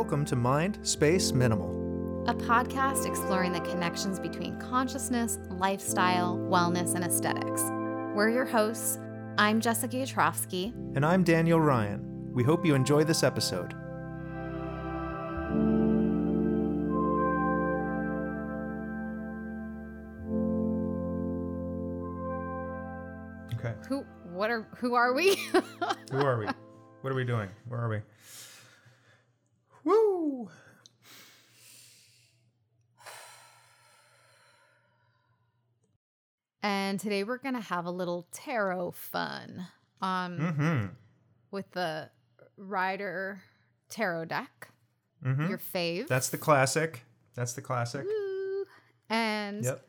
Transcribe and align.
welcome 0.00 0.24
to 0.24 0.34
Mind 0.34 0.78
Space 0.80 1.30
Minimal. 1.30 2.24
a 2.26 2.32
podcast 2.32 3.06
exploring 3.06 3.52
the 3.52 3.60
connections 3.60 4.18
between 4.18 4.58
consciousness, 4.58 5.38
lifestyle, 5.50 6.38
wellness, 6.38 6.94
and 6.94 7.04
aesthetics. 7.04 7.60
We're 8.16 8.30
your 8.30 8.46
hosts. 8.46 8.98
I'm 9.36 9.60
Jessica 9.60 9.96
Yatrovsky. 9.96 10.72
And 10.96 11.04
I'm 11.04 11.22
Daniel 11.22 11.60
Ryan. 11.60 12.32
We 12.32 12.42
hope 12.42 12.64
you 12.64 12.74
enjoy 12.74 13.04
this 13.04 13.22
episode. 13.22 13.74
Okay. 23.58 23.74
Who? 23.90 24.06
What 24.32 24.48
are? 24.50 24.66
Who 24.78 24.94
are 24.94 25.12
we? 25.12 25.36
Who 26.10 26.24
are 26.24 26.38
we? 26.38 26.46
What 27.02 27.12
are 27.12 27.16
we 27.16 27.24
doing? 27.24 27.50
Where 27.68 27.80
are 27.80 27.90
we? 27.90 28.00
And 36.62 36.98
today 37.00 37.24
we're 37.24 37.38
gonna 37.38 37.60
have 37.60 37.86
a 37.86 37.90
little 37.90 38.26
tarot 38.32 38.92
fun. 38.92 39.66
Um, 40.02 40.38
Mm-hmm. 40.38 40.86
with 41.50 41.70
the 41.72 42.10
Rider 42.56 43.42
Tarot 43.88 44.26
deck, 44.26 44.68
Mm-hmm. 45.24 45.48
your 45.48 45.58
fave. 45.58 46.08
That's 46.08 46.28
the 46.30 46.38
classic. 46.38 47.02
That's 47.34 47.52
the 47.52 47.60
classic. 47.62 48.04
Woo. 48.06 48.64
And 49.10 49.64
Yep. 49.64 49.86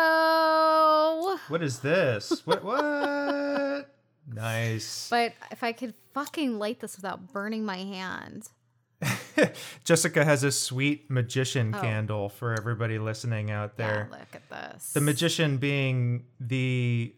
whoa! 0.00 1.36
What 1.48 1.62
is 1.62 1.80
this? 1.80 2.46
What? 2.46 2.62
What? 2.64 3.94
nice. 4.32 5.08
But 5.10 5.32
if 5.50 5.62
I 5.64 5.72
could 5.72 5.94
fucking 6.14 6.58
light 6.58 6.80
this 6.80 6.96
without 6.96 7.32
burning 7.32 7.64
my 7.64 7.78
hand. 7.78 8.48
Jessica 9.84 10.24
has 10.24 10.44
a 10.44 10.52
sweet 10.52 11.10
magician 11.10 11.74
Oh. 11.74 11.80
candle 11.80 12.28
for 12.28 12.54
everybody 12.54 12.98
listening 12.98 13.50
out 13.50 13.76
there. 13.76 14.08
Yeah, 14.10 14.18
look 14.18 14.34
at 14.34 14.48
this. 14.74 14.92
The 14.92 15.00
magician 15.00 15.56
being 15.58 16.24
the 16.38 17.14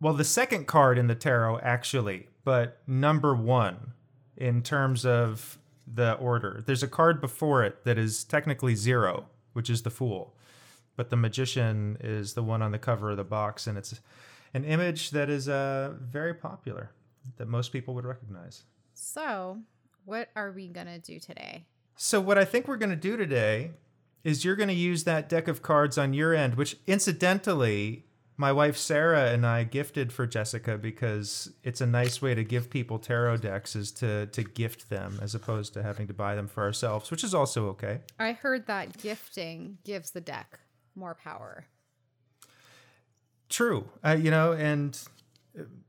well, 0.00 0.14
the 0.14 0.24
second 0.24 0.66
card 0.66 0.96
in 0.96 1.08
the 1.08 1.14
tarot 1.14 1.58
actually, 1.58 2.28
but 2.44 2.80
number 2.86 3.34
one 3.34 3.92
in 4.36 4.62
terms 4.62 5.04
of 5.04 5.58
the 5.92 6.12
order. 6.14 6.62
There's 6.64 6.82
a 6.84 6.88
card 6.88 7.20
before 7.20 7.64
it 7.64 7.84
that 7.84 7.98
is 7.98 8.22
technically 8.24 8.74
zero, 8.76 9.26
which 9.54 9.68
is 9.68 9.82
the 9.82 9.90
Fool, 9.90 10.36
but 10.96 11.10
the 11.10 11.16
magician 11.16 11.96
is 12.00 12.34
the 12.34 12.42
one 12.42 12.62
on 12.62 12.70
the 12.72 12.78
cover 12.78 13.10
of 13.10 13.16
the 13.16 13.24
box, 13.24 13.66
and 13.66 13.76
it's 13.76 14.00
an 14.54 14.64
image 14.64 15.10
that 15.10 15.28
is 15.28 15.48
uh, 15.48 15.94
very 16.00 16.34
popular 16.34 16.90
that 17.38 17.48
most 17.48 17.72
people 17.72 17.94
would 17.94 18.04
recognize. 18.06 18.62
So, 18.94 19.58
what 20.08 20.30
are 20.34 20.50
we 20.50 20.68
gonna 20.68 20.98
do 20.98 21.20
today? 21.20 21.66
So 22.00 22.20
what 22.20 22.38
I 22.38 22.44
think 22.44 22.66
we're 22.66 22.76
going 22.76 22.90
to 22.90 22.96
do 22.96 23.16
today 23.16 23.72
is 24.22 24.44
you're 24.44 24.54
going 24.54 24.68
to 24.68 24.74
use 24.74 25.02
that 25.02 25.28
deck 25.28 25.48
of 25.48 25.62
cards 25.62 25.98
on 25.98 26.14
your 26.14 26.32
end, 26.32 26.54
which 26.54 26.76
incidentally, 26.86 28.04
my 28.36 28.52
wife 28.52 28.76
Sarah 28.76 29.32
and 29.32 29.44
I 29.44 29.64
gifted 29.64 30.12
for 30.12 30.24
Jessica 30.24 30.78
because 30.78 31.52
it's 31.64 31.80
a 31.80 31.86
nice 31.86 32.22
way 32.22 32.36
to 32.36 32.44
give 32.44 32.70
people 32.70 33.00
tarot 33.00 33.38
decks 33.38 33.74
is 33.74 33.90
to 33.92 34.26
to 34.26 34.44
gift 34.44 34.90
them 34.90 35.18
as 35.20 35.34
opposed 35.34 35.74
to 35.74 35.82
having 35.82 36.06
to 36.06 36.14
buy 36.14 36.36
them 36.36 36.46
for 36.46 36.62
ourselves, 36.62 37.10
which 37.10 37.24
is 37.24 37.34
also 37.34 37.66
okay. 37.70 38.00
I 38.16 38.30
heard 38.30 38.68
that 38.68 38.96
gifting 38.98 39.78
gives 39.84 40.12
the 40.12 40.20
deck 40.20 40.60
more 40.94 41.16
power. 41.16 41.66
True. 43.48 43.88
Uh, 44.04 44.16
you 44.20 44.30
know, 44.30 44.52
and 44.52 44.96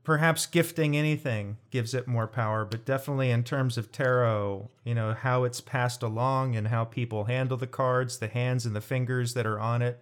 perhaps 0.04 0.46
gifting 0.46 0.96
anything 0.96 1.56
gives 1.70 1.94
it 1.94 2.08
more 2.08 2.26
power, 2.26 2.64
but 2.64 2.84
definitely 2.84 3.30
in 3.30 3.44
terms 3.44 3.78
of 3.78 3.92
tarot, 3.92 4.68
you 4.84 4.94
know, 4.94 5.14
how 5.14 5.44
it's 5.44 5.60
passed 5.60 6.02
along 6.02 6.56
and 6.56 6.68
how 6.68 6.84
people 6.84 7.24
handle 7.24 7.56
the 7.56 7.66
cards, 7.66 8.18
the 8.18 8.28
hands 8.28 8.66
and 8.66 8.74
the 8.74 8.80
fingers 8.80 9.34
that 9.34 9.46
are 9.46 9.60
on 9.60 9.82
it. 9.82 10.00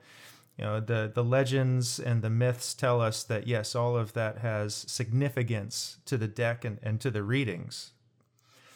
You 0.56 0.64
know, 0.64 0.80
the 0.80 1.10
the 1.14 1.22
legends 1.22 2.00
and 2.00 2.20
the 2.20 2.30
myths 2.30 2.74
tell 2.74 3.00
us 3.00 3.22
that 3.24 3.46
yes, 3.46 3.74
all 3.74 3.96
of 3.96 4.12
that 4.14 4.38
has 4.38 4.74
significance 4.74 5.98
to 6.06 6.16
the 6.16 6.26
deck 6.26 6.64
and, 6.64 6.78
and 6.82 7.00
to 7.00 7.10
the 7.10 7.22
readings. 7.22 7.92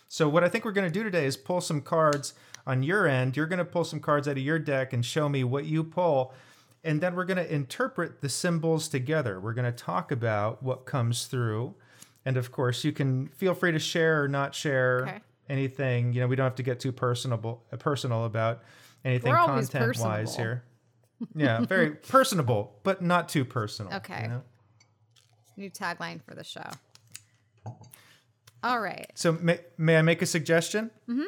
So 0.09 0.29
what 0.29 0.45
I 0.45 0.49
think 0.49 0.65
we're 0.65 0.73
going 0.73 0.87
to 0.87 0.93
do 0.93 1.03
today 1.03 1.25
is 1.25 1.37
pull 1.37 1.61
some 1.61 1.81
cards 1.81 2.35
on 2.67 2.83
your 2.83 3.09
end. 3.09 3.37
You're 3.37 3.47
going 3.47 3.59
to 3.59 3.65
pull 3.65 3.85
some 3.85 3.99
cards 3.99 4.29
out 4.29 4.37
of 4.37 4.43
your 4.43 4.59
deck 4.59 4.93
and 4.93 5.05
show 5.05 5.29
me 5.29 5.43
what 5.43 5.65
you 5.65 5.83
pull. 5.83 6.35
And 6.85 7.01
then 7.01 7.15
we're 7.15 7.25
going 7.25 7.37
to 7.37 7.53
interpret 7.55 8.21
the 8.21 8.29
symbols 8.29 8.89
together. 8.89 9.39
We're 9.41 9.53
going 9.55 9.71
to 9.73 9.77
talk 9.77 10.11
about 10.11 10.63
what 10.63 10.85
comes 10.85 11.27
through. 11.27 11.75
And 12.25 12.37
of 12.37 12.51
course, 12.53 12.85
you 12.85 12.93
can 12.93 13.29
feel 13.29 13.55
free 13.55 13.73
to 13.73 13.79
share 13.79 14.23
or 14.25 14.29
not 14.29 14.55
share 14.55 15.03
Okay. 15.03 15.21
anything. 15.49 16.13
You 16.13 16.21
know, 16.23 16.27
we 16.27 16.37
don't 16.37 16.45
have 16.45 16.57
to 16.57 16.63
get 16.63 16.81
too 16.81 16.93
personable 16.93 17.65
personal 17.79 18.25
about 18.25 18.63
anything 19.05 19.33
content 19.35 19.99
wise 19.99 20.37
here. 20.37 20.65
Yeah, 21.37 21.61
very 21.61 21.91
personable, 21.91 22.81
but 22.83 23.01
not 23.01 23.29
too 23.29 23.45
personal. 23.45 23.93
Okay. 23.95 24.23
you 24.23 24.29
know? 24.29 24.43
New 25.57 25.71
tagline 25.71 26.21
for 26.21 26.35
the 26.35 26.43
show. 26.43 26.69
All 28.65 28.81
right. 28.81 29.11
So 29.15 29.33
may, 29.33 29.61
may 29.79 29.99
I 29.99 30.03
make 30.03 30.21
a 30.23 30.27
suggestion? 30.27 30.91
Mm-hmm. 31.09 31.23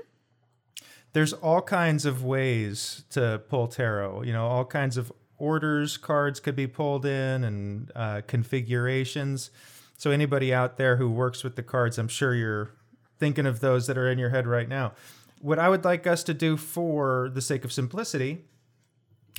There's 1.12 1.32
all 1.32 1.62
kinds 1.62 2.06
of 2.06 2.24
ways 2.24 3.04
to 3.10 3.40
pull 3.48 3.68
tarot. 3.68 4.22
You 4.22 4.32
know, 4.32 4.46
all 4.48 4.64
kinds 4.64 4.96
of 4.96 5.12
orders 5.38 5.96
cards 5.96 6.40
could 6.40 6.56
be 6.56 6.66
pulled 6.66 7.04
in 7.04 7.44
and 7.44 7.92
uh, 7.94 8.22
configurations. 8.26 9.50
So 9.96 10.10
anybody 10.10 10.52
out 10.52 10.76
there 10.76 10.96
who 10.96 11.10
works 11.10 11.44
with 11.44 11.56
the 11.56 11.62
cards, 11.62 11.98
I'm 11.98 12.08
sure 12.08 12.34
you're 12.34 12.70
thinking 13.18 13.46
of 13.46 13.60
those 13.60 13.86
that 13.86 13.96
are 13.96 14.10
in 14.10 14.18
your 14.18 14.30
head 14.30 14.46
right 14.46 14.68
now. 14.68 14.92
What 15.40 15.58
I 15.58 15.68
would 15.68 15.84
like 15.84 16.06
us 16.06 16.24
to 16.24 16.34
do 16.34 16.56
for 16.56 17.30
the 17.32 17.40
sake 17.40 17.64
of 17.64 17.72
simplicity 17.72 18.44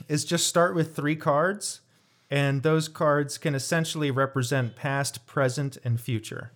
is 0.07 0.25
just 0.25 0.47
start 0.47 0.75
with 0.75 0.95
three 0.95 1.15
cards, 1.15 1.81
and 2.29 2.63
those 2.63 2.87
cards 2.87 3.37
can 3.37 3.55
essentially 3.55 4.11
represent 4.11 4.75
past, 4.75 5.25
present, 5.25 5.77
and 5.83 5.99
future. 5.99 6.51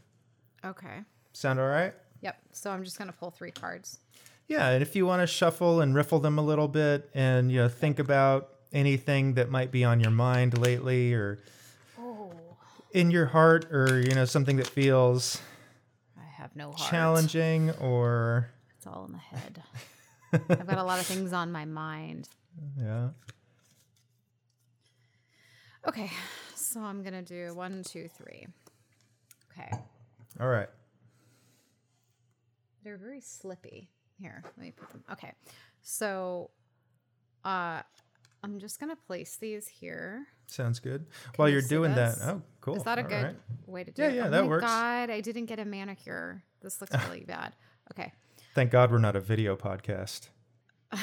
Okay. 0.64 1.04
Sound 1.34 1.60
all 1.60 1.68
right? 1.68 1.94
Yep. 2.22 2.38
So 2.52 2.72
I'm 2.72 2.84
just 2.84 2.98
gonna 2.98 3.14
pull 3.14 3.32
three 3.32 3.52
cards. 3.52 4.00
Yeah, 4.48 4.70
and 4.70 4.82
if 4.82 4.96
you 4.96 5.06
want 5.06 5.22
to 5.22 5.28
shuffle 5.28 5.80
and 5.80 5.94
riffle 5.94 6.20
them 6.20 6.38
a 6.38 6.42
little 6.42 6.68
bit 6.68 7.10
and 7.14 7.52
you 7.52 7.60
know 7.60 7.70
think 7.70 8.00
about 8.00 8.50
anything 8.72 9.34
that 9.36 9.50
might 9.50 9.72
be 9.72 9.84
on 9.84 10.00
your 10.00 10.12
mind 10.12 10.58
lately 10.58 11.14
or 11.14 11.40
Oh, 12.00 12.32
in 12.92 13.12
your 13.12 13.26
heart 13.28 13.66
or 13.72 14.00
you 14.00 14.14
know 14.16 14.26
something 14.26 14.58
that 14.58 14.68
feels 14.68 15.42
I 16.18 16.24
have 16.42 16.56
no 16.56 16.72
heart. 16.72 16.90
challenging 16.92 17.72
or 17.82 18.50
It's 18.78 18.88
all 18.88 19.06
in 19.06 19.12
the 19.12 19.18
head. 19.18 19.64
I've 20.34 20.68
got 20.68 20.78
a 20.78 20.84
lot 20.84 21.00
of 21.00 21.06
things 21.06 21.34
on 21.34 21.52
my 21.52 21.66
mind. 21.66 22.30
yeah. 22.80 23.10
Okay. 25.88 26.12
So 26.56 26.80
I'm 26.82 27.02
gonna 27.04 27.22
do 27.24 27.54
one, 27.56 27.84
two, 27.84 28.08
three. 28.18 28.46
Okay. 29.52 29.72
All 30.40 30.48
right. 30.48 30.70
They're 32.84 32.98
very 32.98 33.22
slippy. 33.22 33.90
Here, 34.22 34.44
let 34.46 34.58
me 34.58 34.72
put 34.72 34.90
them. 34.92 35.04
Okay. 35.12 35.34
So 35.82 36.52
uh 37.44 37.82
I'm 38.44 38.60
just 38.60 38.80
gonna 38.80 38.96
place 38.96 39.36
these 39.36 39.68
here. 39.68 40.28
Sounds 40.48 40.80
good. 40.80 41.06
While 41.36 41.50
you 41.50 41.54
you're 41.56 41.62
doing 41.62 41.94
this? 41.94 42.18
that. 42.20 42.30
Oh, 42.36 42.42
cool. 42.62 42.76
Is 42.78 42.84
that 42.84 42.98
a 42.98 43.04
All 43.04 43.08
good 43.10 43.24
right. 43.24 43.36
way 43.68 43.84
to 43.84 43.92
do 43.92 44.02
Yeah, 44.02 44.10
it? 44.10 44.16
yeah, 44.16 44.28
oh 44.28 44.30
that 44.32 44.42
my 44.44 44.48
works. 44.48 44.64
God, 44.66 45.10
I 45.10 45.22
didn't 45.22 45.46
get 45.46 45.60
a 45.60 45.66
manicure. 45.66 46.44
This 46.62 46.80
looks 46.82 46.96
really 47.08 47.26
bad. 47.26 47.54
Okay. 47.92 48.12
Thank 48.56 48.72
God 48.72 48.92
we're 48.92 48.98
not 49.00 49.16
a 49.16 49.20
video 49.20 49.56
podcast. 49.56 50.30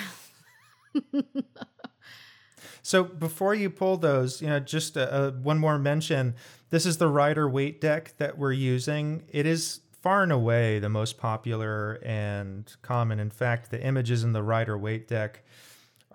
so 2.83 3.05
before 3.05 3.55
you 3.55 3.71
pull 3.71 3.97
those, 3.97 4.41
you 4.41 4.49
know, 4.49 4.61
just 4.61 4.97
uh, 4.97 5.01
uh, 5.01 5.31
one 5.33 5.59
more 5.59 5.79
mention. 5.79 6.35
This 6.71 6.87
is 6.87 6.99
the 6.99 7.09
Rider 7.09 7.49
Waite 7.49 7.81
deck 7.81 8.15
that 8.19 8.39
we're 8.39 8.53
using. 8.53 9.25
It 9.29 9.47
is 9.47 9.81
far 10.03 10.23
and 10.23 10.33
away 10.33 10.79
the 10.79 10.89
most 10.89 11.19
popular 11.19 11.95
and 12.05 12.73
common. 12.83 13.21
In 13.21 13.31
fact, 13.31 13.71
the 13.71 13.81
images 13.83 14.25
in 14.25 14.33
the 14.33 14.43
Rider 14.43 14.77
Waite 14.77 15.07
deck 15.09 15.45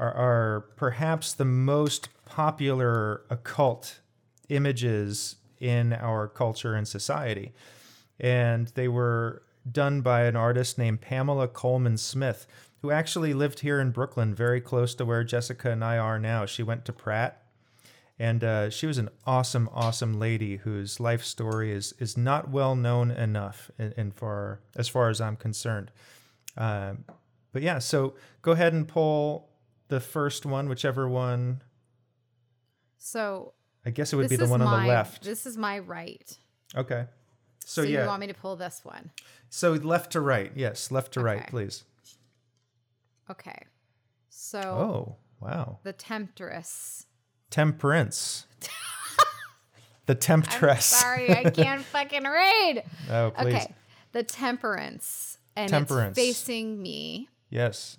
are, 0.01 0.13
are 0.13 0.61
perhaps 0.75 1.33
the 1.33 1.45
most 1.45 2.09
popular 2.25 3.23
occult 3.29 3.99
images 4.49 5.37
in 5.59 5.93
our 5.93 6.27
culture 6.27 6.73
and 6.73 6.87
society 6.87 7.53
and 8.21 8.67
they 8.75 8.87
were 8.87 9.41
done 9.69 10.01
by 10.01 10.23
an 10.23 10.35
artist 10.35 10.77
named 10.77 11.01
Pamela 11.01 11.47
Colman 11.47 11.97
Smith, 11.97 12.47
who 12.81 12.91
actually 12.91 13.33
lived 13.33 13.59
here 13.59 13.81
in 13.81 13.91
Brooklyn, 13.91 14.33
very 14.33 14.61
close 14.61 14.95
to 14.95 15.05
where 15.05 15.23
Jessica 15.23 15.71
and 15.71 15.83
I 15.83 15.97
are 15.97 16.19
now. 16.19 16.45
She 16.45 16.63
went 16.63 16.85
to 16.85 16.93
Pratt, 16.93 17.43
and 18.19 18.43
uh, 18.43 18.69
she 18.69 18.85
was 18.85 18.99
an 18.99 19.09
awesome, 19.25 19.69
awesome 19.73 20.19
lady 20.19 20.57
whose 20.57 20.99
life 20.99 21.23
story 21.23 21.71
is 21.71 21.93
is 21.99 22.15
not 22.15 22.49
well 22.49 22.75
known 22.75 23.09
enough, 23.11 23.71
in, 23.79 23.91
in 23.97 24.13
as 24.75 24.87
far 24.87 25.09
as 25.09 25.19
I'm 25.19 25.35
concerned. 25.35 25.91
Um, 26.57 27.05
but 27.51 27.63
yeah, 27.63 27.79
so 27.79 28.13
go 28.43 28.51
ahead 28.51 28.73
and 28.73 28.87
pull 28.87 29.49
the 29.91 29.99
first 29.99 30.45
one, 30.45 30.69
whichever 30.69 31.07
one. 31.07 31.61
So 32.97 33.51
I 33.85 33.89
guess 33.89 34.13
it 34.13 34.15
would 34.15 34.29
be 34.29 34.37
the 34.37 34.47
one 34.47 34.61
on 34.61 34.67
my, 34.71 34.83
the 34.83 34.87
left. 34.87 35.23
This 35.23 35.45
is 35.45 35.57
my 35.57 35.79
right. 35.79 36.37
Okay. 36.77 37.05
So, 37.65 37.81
So 37.83 37.87
yeah. 37.87 38.01
you 38.03 38.07
want 38.07 38.21
me 38.21 38.27
to 38.27 38.33
pull 38.33 38.55
this 38.55 38.79
one? 38.83 39.11
so 39.49 39.73
left 39.73 40.13
to 40.13 40.21
right. 40.21 40.49
Yes, 40.55 40.91
left 40.91 41.11
to 41.13 41.19
right, 41.19 41.45
please. 41.47 41.83
Okay. 43.29 43.65
So 44.29 44.59
Oh, 44.61 45.15
wow. 45.41 45.79
the 45.83 45.91
temptress. 45.91 47.05
Temperance. 47.49 48.45
the 50.05 50.15
temptress. 50.15 50.85
Sorry, 50.85 51.31
I 51.35 51.49
can't 51.49 51.83
fucking 51.91 52.23
read. 52.23 52.83
Oh, 53.09 53.31
please. 53.31 53.55
Okay. 53.55 53.73
The 54.13 54.23
temperance. 54.23 55.37
And 55.57 55.69
Temperance. 55.69 56.17
it's 56.17 56.25
facing 56.27 56.81
me. 56.81 57.27
Yes. 57.49 57.97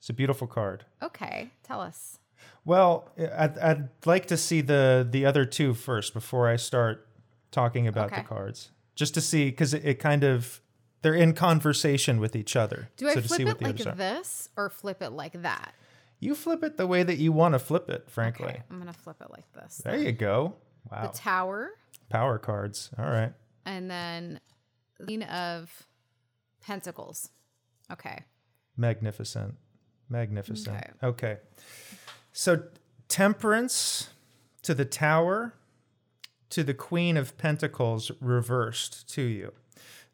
It's 0.00 0.08
a 0.10 0.12
beautiful 0.12 0.46
card. 0.46 0.84
Okay. 1.02 1.50
Tell 1.62 1.80
us. 1.80 2.18
Well, 2.64 3.10
I'd, 3.18 3.58
I'd 3.58 3.88
like 4.06 4.26
to 4.26 4.36
see 4.36 4.60
the 4.62 5.06
the 5.08 5.24
other 5.26 5.44
two 5.44 5.74
first 5.74 6.12
before 6.14 6.48
I 6.48 6.56
start 6.56 7.06
talking 7.50 7.86
about 7.86 8.06
Okay. 8.12 8.22
the 8.22 8.26
cards, 8.28 8.70
just 8.94 9.14
to 9.14 9.20
see 9.20 9.46
because 9.50 9.74
it, 9.74 9.84
it 9.84 9.94
kind 9.98 10.24
of 10.24 10.60
they're 11.02 11.14
in 11.14 11.32
conversation 11.34 12.18
with 12.20 12.34
each 12.36 12.56
other. 12.56 12.88
Do 12.96 13.08
I 13.08 13.14
so 13.14 13.20
to 13.20 13.28
see 13.28 13.34
flip 13.44 13.60
what 13.60 13.70
it 13.70 13.76
the 13.78 13.84
like 13.84 13.96
this 13.96 14.48
or 14.56 14.68
flip 14.70 15.02
it 15.02 15.10
like 15.10 15.40
that? 15.42 15.74
You 16.18 16.34
flip 16.34 16.62
it 16.62 16.76
the 16.76 16.86
way 16.86 17.02
that 17.02 17.16
you 17.16 17.32
want 17.32 17.54
to 17.54 17.58
flip 17.58 17.88
it. 17.88 18.10
Frankly, 18.10 18.48
Okay. 18.48 18.62
I'm 18.70 18.76
going 18.80 18.92
to 18.92 18.98
flip 18.98 19.16
it 19.22 19.30
like 19.30 19.50
this. 19.54 19.78
there 19.84 19.96
you 19.98 20.12
go. 20.12 20.54
Wow. 20.90 21.06
The 21.06 21.18
tower. 21.18 21.70
power 22.10 22.38
cards. 22.38 22.90
All 22.98 23.06
right. 23.10 23.32
And 23.64 23.90
then 23.90 24.40
the 24.98 25.04
Queen 25.06 25.22
of 25.22 25.86
Pentacles. 26.62 27.30
Okay. 27.90 28.24
Magnificent. 28.76 29.54
Magnificent. 30.10 30.76
Okay. 30.76 30.90
Okay. 31.02 31.36
So 32.32 32.64
temperance 33.08 34.10
to 34.62 34.74
the 34.74 34.84
tower 34.84 35.54
to 36.50 36.64
the 36.64 36.74
Queen 36.74 37.16
of 37.16 37.38
Pentacles 37.38 38.10
reversed 38.20 39.08
to 39.14 39.22
you. 39.22 39.52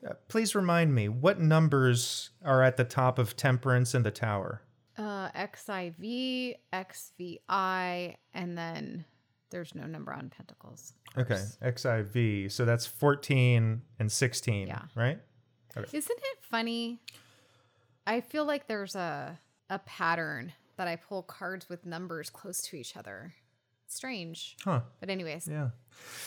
Uh, 0.07 0.13
please 0.29 0.55
remind 0.55 0.95
me 0.95 1.09
what 1.09 1.41
numbers 1.41 2.31
are 2.45 2.63
at 2.63 2.77
the 2.77 2.85
top 2.85 3.19
of 3.19 3.37
temperance 3.37 3.95
and 3.95 4.05
the 4.05 4.11
tower? 4.11 4.63
Uh, 4.99 5.31
XIV, 5.31 6.57
XVI, 6.73 8.15
and 8.35 8.57
then 8.59 9.05
there's 9.51 9.75
no 9.75 9.85
number 9.87 10.13
on 10.13 10.29
Pentacles. 10.31 10.93
Okay. 11.17 11.41
XIV. 11.63 12.53
So 12.53 12.65
that's 12.65 12.87
14 12.87 13.83
and 13.99 14.13
16, 14.13 14.69
Yeah. 14.69 14.83
right? 14.95 15.19
Isn't 15.93 16.19
it 16.19 16.39
funny? 16.43 17.01
I 18.07 18.21
feel 18.21 18.45
like 18.45 18.67
there's 18.67 18.95
a 18.95 19.39
a 19.69 19.79
pattern 19.81 20.53
that 20.77 20.89
I 20.89 20.97
pull 20.97 21.23
cards 21.23 21.69
with 21.69 21.87
numbers 21.87 22.31
close 22.31 22.61
to 22.63 22.77
each 22.77 22.97
other. 22.97 23.35
Strange. 23.89 24.57
Huh. 24.65 24.81
But 25.01 25.11
anyways, 25.11 25.49
Yeah. 25.49 25.71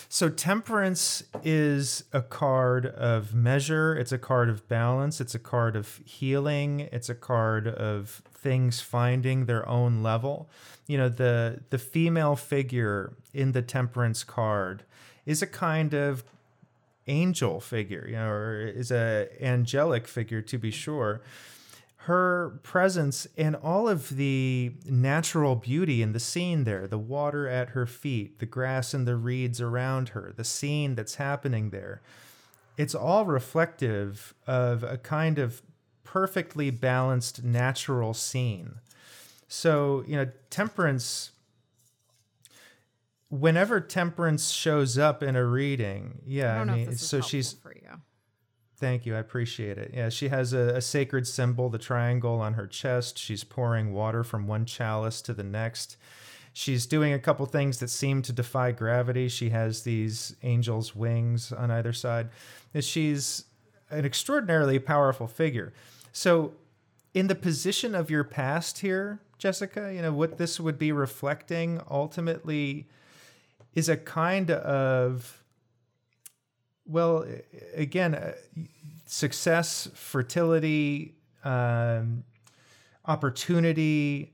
So 0.08 0.30
temperance 0.30 1.24
is 1.44 2.04
a 2.12 2.24
card 2.24 2.88
of 2.88 3.36
measure, 3.36 3.96
it's 3.96 4.12
a 4.12 4.18
card 4.18 4.50
of 4.50 4.68
balance, 4.68 5.22
it's 5.22 5.36
a 5.36 5.40
card 5.40 5.76
of 5.76 6.00
healing, 6.06 6.90
it's 6.92 7.10
a 7.10 7.14
card 7.16 7.68
of 7.68 8.24
things 8.34 8.82
finding 8.82 9.46
their 9.46 9.68
own 9.70 10.02
level. 10.02 10.50
You 10.88 10.98
know, 10.98 11.10
the 11.10 11.62
the 11.70 11.78
female 11.78 12.36
figure 12.36 13.14
in 13.34 13.52
the 13.52 13.62
temperance 13.62 14.24
card 14.24 14.86
is 15.26 15.44
a 15.44 15.48
kind 15.48 15.94
of 15.94 16.24
angel 17.06 17.60
figure, 17.60 18.06
you 18.08 18.16
know, 18.16 18.30
or 18.30 18.62
is 18.62 18.92
a 18.92 19.28
angelic 19.40 20.08
figure 20.08 20.42
to 20.42 20.58
be 20.58 20.72
sure 20.72 21.22
her 22.10 22.60
presence 22.64 23.28
and 23.38 23.56
all 23.56 23.88
of 23.88 24.18
the 24.18 24.74
natural 24.86 25.56
beauty 25.56 26.02
in 26.02 26.12
the 26.12 26.20
scene 26.20 26.64
there 26.66 26.88
the 26.88 26.98
water 26.98 27.48
at 27.48 27.70
her 27.70 27.86
feet, 27.86 28.40
the 28.40 28.46
grass 28.46 28.94
and 28.94 29.08
the 29.08 29.16
reeds 29.16 29.62
around 29.62 30.10
her, 30.10 30.34
the 30.36 30.44
scene 30.44 30.96
that's 30.96 31.16
happening 31.16 31.70
there 31.70 32.02
it's 32.80 32.96
all 32.96 33.26
reflective 33.26 34.34
of 34.48 34.84
a 34.84 34.98
kind 34.98 35.38
of 35.38 35.62
perfectly 36.06 36.70
balanced 36.70 37.44
natural 37.44 38.14
scene. 38.14 38.76
So, 39.50 40.06
you 40.08 40.16
know, 40.16 40.30
temperance 40.50 41.32
whenever 43.28 43.82
temperance 43.82 44.50
shows 44.50 44.98
up 44.98 45.22
in 45.22 45.36
a 45.36 45.44
reading, 45.44 46.22
yeah, 46.26 46.54
I 46.54 46.56
I, 46.56 46.58
don't 46.60 46.68
know 46.68 46.74
mean, 46.76 46.84
if 46.84 46.90
this 46.92 47.02
is 47.02 47.10
so 47.10 47.20
she's 47.20 47.52
for 47.52 47.74
you. 47.74 48.02
Thank 48.80 49.06
you. 49.06 49.16
I 49.16 49.20
appreciate 49.20 49.78
it. 49.78 49.92
Yeah, 49.94 50.08
she 50.08 50.30
has 50.30 50.54
a, 50.54 50.76
a 50.76 50.82
sacred 50.82 51.28
symbol, 51.28 51.70
the 51.70 51.78
triangle 51.78 52.40
on 52.40 52.54
her 52.54 52.66
chest. 52.66 53.18
She's 53.18 53.44
pouring 53.44 53.92
water 53.92 54.24
from 54.24 54.48
one 54.48 54.66
chalice 54.66 55.22
to 55.24 55.34
the 55.34 55.44
next. 55.44 55.98
She's 56.54 56.86
doing 56.86 57.12
a 57.12 57.20
couple 57.20 57.46
things 57.46 57.80
that 57.80 57.90
seem 57.90 58.22
to 58.22 58.32
defy 58.32 58.72
gravity. 58.72 59.28
She 59.28 59.50
has 59.50 59.84
these 59.84 60.36
angel's 60.44 60.96
wings 60.96 61.52
on 61.52 61.72
either 61.72 61.92
side. 61.92 62.30
She's 62.80 63.46
an 63.90 64.06
extraordinarily 64.06 64.80
powerful 64.80 65.28
figure. 65.28 65.74
So, 66.14 66.54
in 67.14 67.28
the 67.28 67.36
position 67.36 67.96
of 67.96 68.10
your 68.10 68.24
past 68.24 68.80
here, 68.80 69.20
Jessica, 69.38 69.94
you 69.94 70.02
know, 70.02 70.14
what 70.14 70.38
this 70.38 70.60
would 70.60 70.80
be 70.80 70.92
reflecting 70.92 71.82
ultimately 71.90 72.88
is 73.74 73.90
a 73.90 73.98
kind 73.98 74.52
of 74.52 75.39
well, 76.90 77.26
again, 77.76 78.16
uh, 78.16 78.34
success, 79.06 79.90
fertility, 79.94 81.16
um, 81.44 82.24
opportunity, 83.06 84.34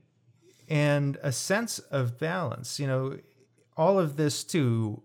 and 0.68 1.18
a 1.22 1.32
sense 1.32 1.78
of 1.78 2.18
balance. 2.18 2.80
You 2.80 2.86
know, 2.86 3.18
all 3.76 3.98
of 3.98 4.16
this 4.16 4.42
too, 4.42 5.02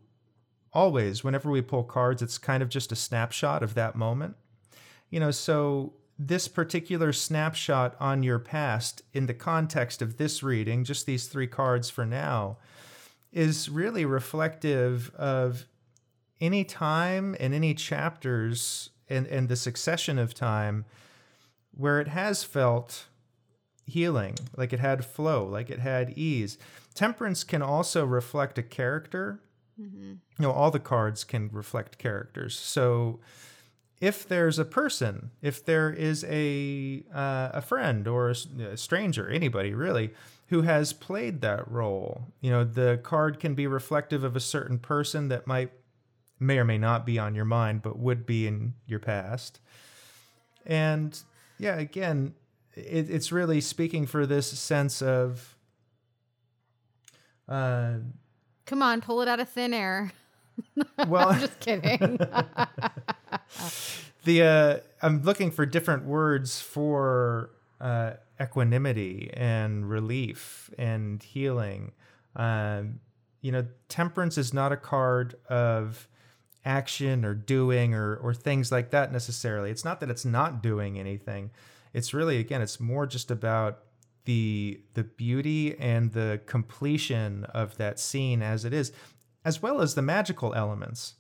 always, 0.74 1.24
whenever 1.24 1.52
we 1.52 1.62
pull 1.62 1.84
cards, 1.84 2.22
it's 2.22 2.38
kind 2.38 2.64
of 2.64 2.70
just 2.70 2.92
a 2.92 2.96
snapshot 2.96 3.64
of 3.64 3.74
that 3.76 3.96
moment. 3.96 4.36
You 5.10 5.20
know, 5.20 5.32
so 5.32 5.94
this 6.18 6.48
particular 6.48 7.12
snapshot 7.12 7.96
on 8.00 8.24
your 8.24 8.40
past 8.40 9.02
in 9.14 9.26
the 9.26 9.34
context 9.34 10.02
of 10.02 10.18
this 10.18 10.42
reading, 10.42 10.84
just 10.84 11.06
these 11.06 11.28
three 11.28 11.48
cards 11.48 11.90
for 11.90 12.06
now, 12.06 12.58
is 13.34 13.70
really 13.70 14.06
reflective 14.06 15.14
of 15.16 15.66
any 16.42 16.64
time 16.64 17.36
and 17.40 17.54
any 17.54 17.74
chapters 17.74 18.90
and, 19.10 19.28
and 19.28 19.48
the 19.48 19.56
succession 19.56 20.18
of 20.18 20.34
time 20.34 20.86
where 21.72 22.02
it 22.02 22.10
has 22.10 22.44
felt 22.44 23.06
healing, 23.86 24.36
like 24.58 24.74
it 24.74 24.80
had 24.80 25.06
flow, 25.06 25.46
like 25.46 25.70
it 25.70 25.80
had 25.80 26.18
ease. 26.18 26.58
Temperance 26.94 27.44
can 27.44 27.62
also 27.62 28.06
reflect 28.06 28.58
a 28.58 28.64
character. 28.64 29.40
You 30.38 30.44
know, 30.44 30.52
all 30.52 30.72
the 30.72 30.80
cards 30.80 31.24
can 31.24 31.50
reflect 31.52 31.98
characters. 31.98 32.58
So 32.58 33.20
if 34.00 34.28
there's 34.28 34.60
a 34.60 34.66
person, 34.66 35.32
if 35.42 35.64
there 35.64 35.92
is 35.92 36.26
a 36.28 37.04
uh, 37.14 37.50
a 37.54 37.62
friend 37.62 38.08
or 38.08 38.30
a 38.30 38.78
stranger, 38.78 39.30
anybody 39.30 39.74
really, 39.74 40.12
who 40.48 40.64
has 40.64 40.92
played 40.92 41.42
that 41.42 41.70
role, 41.70 42.28
you 42.42 42.52
know, 42.52 42.64
the 42.64 43.00
card 43.04 43.40
can 43.40 43.56
be 43.56 43.68
reflective 43.68 44.24
of 44.24 44.36
a 44.36 44.40
certain 44.40 44.80
person 44.80 45.30
that 45.30 45.48
might 45.48 45.72
may 46.42 46.58
or 46.58 46.66
may 46.66 46.78
not 46.78 47.06
be 47.06 47.20
on 47.20 47.36
your 47.36 47.46
mind, 47.46 47.82
but 47.82 48.00
would 48.00 48.26
be 48.26 48.48
in 48.48 48.74
your 48.88 49.00
past. 49.00 49.60
And 50.66 51.18
yeah, 51.58 51.78
again, 51.78 52.34
it, 52.76 53.10
it's 53.10 53.32
really 53.32 53.62
speaking 53.62 54.06
for 54.06 54.26
this 54.26 54.48
sense 54.48 55.02
of 55.02 55.56
uh, 57.48 57.96
Come 58.66 58.82
on, 58.82 59.02
pull 59.02 59.22
it 59.22 59.28
out 59.28 59.40
of 59.40 59.50
thin 59.50 59.74
air. 59.74 60.14
well, 61.08 61.30
I'm 61.30 61.42
Just 61.42 61.60
kidding. 61.60 62.18
the 64.24 64.44
uh, 64.44 64.78
I'm 65.02 65.24
looking 65.24 65.52
for 65.52 65.66
different 65.66 66.06
words 66.06 66.62
for 66.62 67.52
uh, 67.80 68.14
equanimity 68.40 69.30
and 69.34 69.90
relief 69.90 70.70
and 70.78 71.22
healing. 71.22 71.92
Um, 72.36 73.00
you 73.42 73.52
know, 73.52 73.66
temperance 73.90 74.38
is 74.38 74.54
not 74.54 74.72
a 74.72 74.78
card 74.78 75.36
of 75.50 76.08
action 76.66 77.26
or 77.26 77.34
doing 77.34 77.94
or 77.94 78.16
or 78.16 78.34
things 78.34 78.72
like 78.72 78.92
that 78.92 79.12
necessarily. 79.12 79.72
It's 79.72 79.86
not 79.86 80.00
that 80.00 80.10
it's 80.10 80.26
not 80.26 80.62
doing 80.62 81.00
anything. 81.00 81.52
It's 81.94 82.14
really 82.14 82.38
again, 82.38 82.62
it's 82.62 82.80
more 82.80 83.06
just 83.06 83.32
about 83.32 83.80
the 84.26 84.82
the 84.94 85.04
beauty 85.04 85.76
and 85.80 86.12
the 86.14 86.42
completion 86.46 87.44
of 87.46 87.78
that 87.78 88.00
scene 88.00 88.42
as 88.42 88.66
it 88.66 88.74
is, 88.74 88.92
as 89.44 89.62
well 89.62 89.82
as 89.82 89.96
the 89.96 90.02
magical 90.02 90.54
elements. 90.54 91.16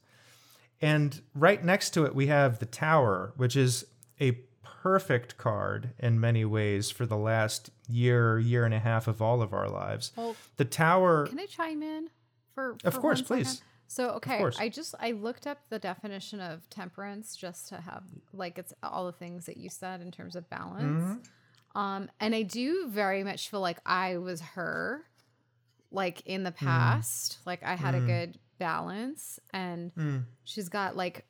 And 0.82 1.22
right 1.36 1.64
next 1.64 1.92
to 1.92 2.06
it, 2.06 2.16
we 2.16 2.28
have 2.28 2.60
the 2.60 2.66
Tower, 2.66 3.34
which 3.38 3.56
is 3.56 3.86
a 4.20 4.32
perfect 4.64 5.38
card 5.38 5.92
in 6.00 6.20
many 6.20 6.44
ways 6.44 6.90
for 6.90 7.06
the 7.06 7.18
last 7.18 7.70
year, 7.88 8.40
year 8.40 8.66
and 8.66 8.74
a 8.74 8.80
half 8.80 9.08
of 9.08 9.22
all 9.22 9.44
of 9.44 9.54
our 9.54 9.70
lives. 9.70 10.12
Well, 10.16 10.36
The 10.58 10.66
Tower, 10.66 11.28
Can 11.28 11.40
I 11.40 11.46
chime 11.46 11.84
in? 11.84 12.10
For, 12.56 12.78
Of 12.84 12.96
for 12.96 13.00
course, 13.00 13.30
one 13.30 13.44
second? 13.46 13.62
So 13.92 14.12
okay. 14.12 14.42
I 14.58 14.70
just 14.70 14.96
I 15.02 15.12
looked 15.12 15.46
up 15.46 15.58
the 15.70 15.78
definition 15.78 16.40
of 16.40 16.70
temperance 16.70 17.36
just 17.36 17.68
to 17.70 17.82
have 17.82 18.04
like 18.32 18.58
it's 18.58 18.74
all 18.82 19.06
the 19.06 19.12
things 19.12 19.48
that 19.48 19.58
you 19.58 19.70
said 19.70 20.00
in 20.00 20.12
terms 20.12 20.38
of 20.38 20.50
balance. 20.50 21.04
Mm-hmm. 21.04 21.78
Um, 21.78 22.10
and 22.22 22.34
I 22.34 22.44
do 22.44 22.88
very 22.88 23.22
much 23.26 23.50
feel 23.50 23.60
like 23.60 23.80
I 23.86 24.16
was 24.16 24.40
her, 24.40 25.04
like 25.92 26.22
in 26.26 26.40
Mm. 26.40 26.46
the 26.46 26.52
past, 26.54 27.40
like 27.46 27.64
I 27.64 27.76
had 27.76 27.94
a 27.94 28.00
good 28.00 28.40
balance, 28.60 29.42
and 29.52 29.92
she's 30.46 30.70
got 30.70 30.96
like 30.96 31.26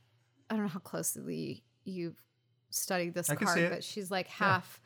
I 0.47 0.53
don't 0.53 0.65
know 0.65 0.69
how 0.69 0.81
closely 0.81 1.63
you've 1.83 2.23
studied 2.69 3.15
this 3.15 3.31
I 3.31 3.37
card, 3.37 3.71
but 3.71 3.83
she's 3.83 4.11
like 4.11 4.27
half. 4.27 4.79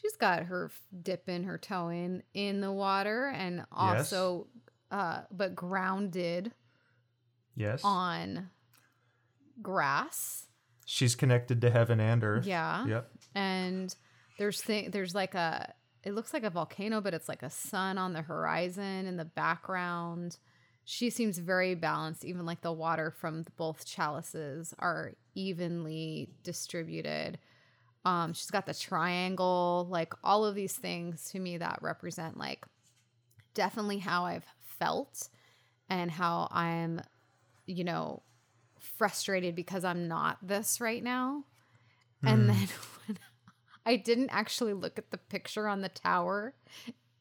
She's 0.00 0.16
got 0.16 0.44
her 0.44 0.70
dipping 1.02 1.44
her 1.44 1.58
toe 1.58 1.88
in 1.90 2.22
in 2.32 2.62
the 2.62 2.72
water, 2.72 3.26
and 3.26 3.66
also, 3.70 4.46
uh, 4.90 5.24
but 5.30 5.54
grounded 5.54 6.54
Yes. 7.58 7.80
on 7.84 8.50
grass. 9.60 10.46
She's 10.86 11.14
connected 11.14 11.60
to 11.60 11.70
heaven 11.70 12.00
and 12.00 12.24
earth. 12.24 12.46
Yeah. 12.46 12.86
Yep. 12.86 13.10
and 13.34 13.94
there's 14.38 14.60
thing 14.62 14.90
there's 14.90 15.14
like 15.14 15.34
a 15.34 15.74
it 16.04 16.14
looks 16.14 16.32
like 16.32 16.44
a 16.44 16.50
volcano 16.50 17.00
but 17.00 17.12
it's 17.12 17.28
like 17.28 17.42
a 17.42 17.50
sun 17.50 17.98
on 17.98 18.12
the 18.12 18.22
horizon 18.22 19.06
in 19.06 19.16
the 19.16 19.24
background 19.24 20.38
she 20.84 21.10
seems 21.10 21.38
very 21.38 21.74
balanced 21.74 22.24
even 22.24 22.46
like 22.46 22.60
the 22.62 22.72
water 22.72 23.10
from 23.10 23.44
both 23.56 23.84
chalices 23.84 24.72
are 24.78 25.12
evenly 25.34 26.30
distributed 26.44 27.36
um 28.04 28.32
she's 28.32 28.50
got 28.50 28.64
the 28.64 28.72
triangle 28.72 29.86
like 29.90 30.14
all 30.22 30.44
of 30.46 30.54
these 30.54 30.76
things 30.76 31.28
to 31.32 31.40
me 31.40 31.58
that 31.58 31.80
represent 31.82 32.38
like 32.38 32.64
definitely 33.54 33.98
how 33.98 34.24
i've 34.24 34.46
felt 34.62 35.28
and 35.90 36.12
how 36.12 36.46
i'm 36.52 37.00
you 37.68 37.84
know 37.84 38.22
frustrated 38.80 39.54
because 39.54 39.84
i'm 39.84 40.08
not 40.08 40.38
this 40.42 40.80
right 40.80 41.02
now 41.02 41.44
and 42.24 42.48
then 42.48 42.56
when 43.06 43.18
I 43.86 43.96
didn't 43.96 44.28
actually 44.30 44.74
look 44.74 44.98
at 44.98 45.10
the 45.10 45.16
picture 45.16 45.66
on 45.66 45.80
the 45.80 45.88
tower 45.88 46.52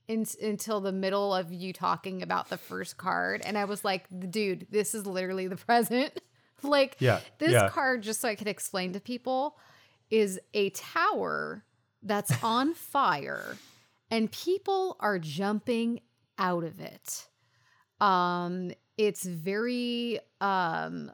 in, 0.09 0.25
until 0.41 0.81
the 0.81 0.91
middle 0.91 1.33
of 1.33 1.53
you 1.53 1.71
talking 1.71 2.21
about 2.21 2.49
the 2.49 2.57
first 2.57 2.97
card. 2.97 3.41
And 3.45 3.57
I 3.57 3.63
was 3.63 3.85
like, 3.85 4.05
dude, 4.29 4.67
this 4.69 4.93
is 4.93 5.05
literally 5.05 5.47
the 5.47 5.55
present. 5.67 6.19
like, 6.63 6.97
Yeah, 6.99 7.21
this 7.37 7.53
yeah. 7.53 7.69
card, 7.69 8.03
just 8.03 8.19
so 8.19 8.27
I 8.27 8.35
could 8.35 8.49
explain 8.49 8.91
to 8.93 8.99
people, 8.99 9.57
is 10.09 10.41
a 10.53 10.71
tower 10.71 11.63
that's 12.03 12.43
on 12.43 12.73
fire 12.73 13.55
and 14.11 14.29
people 14.29 14.97
are 14.99 15.19
jumping 15.19 16.01
out 16.37 16.65
of 16.65 16.81
it. 16.81 17.27
Um, 18.01 18.71
it's 18.97 19.23
very 19.25 20.19
um 20.41 21.11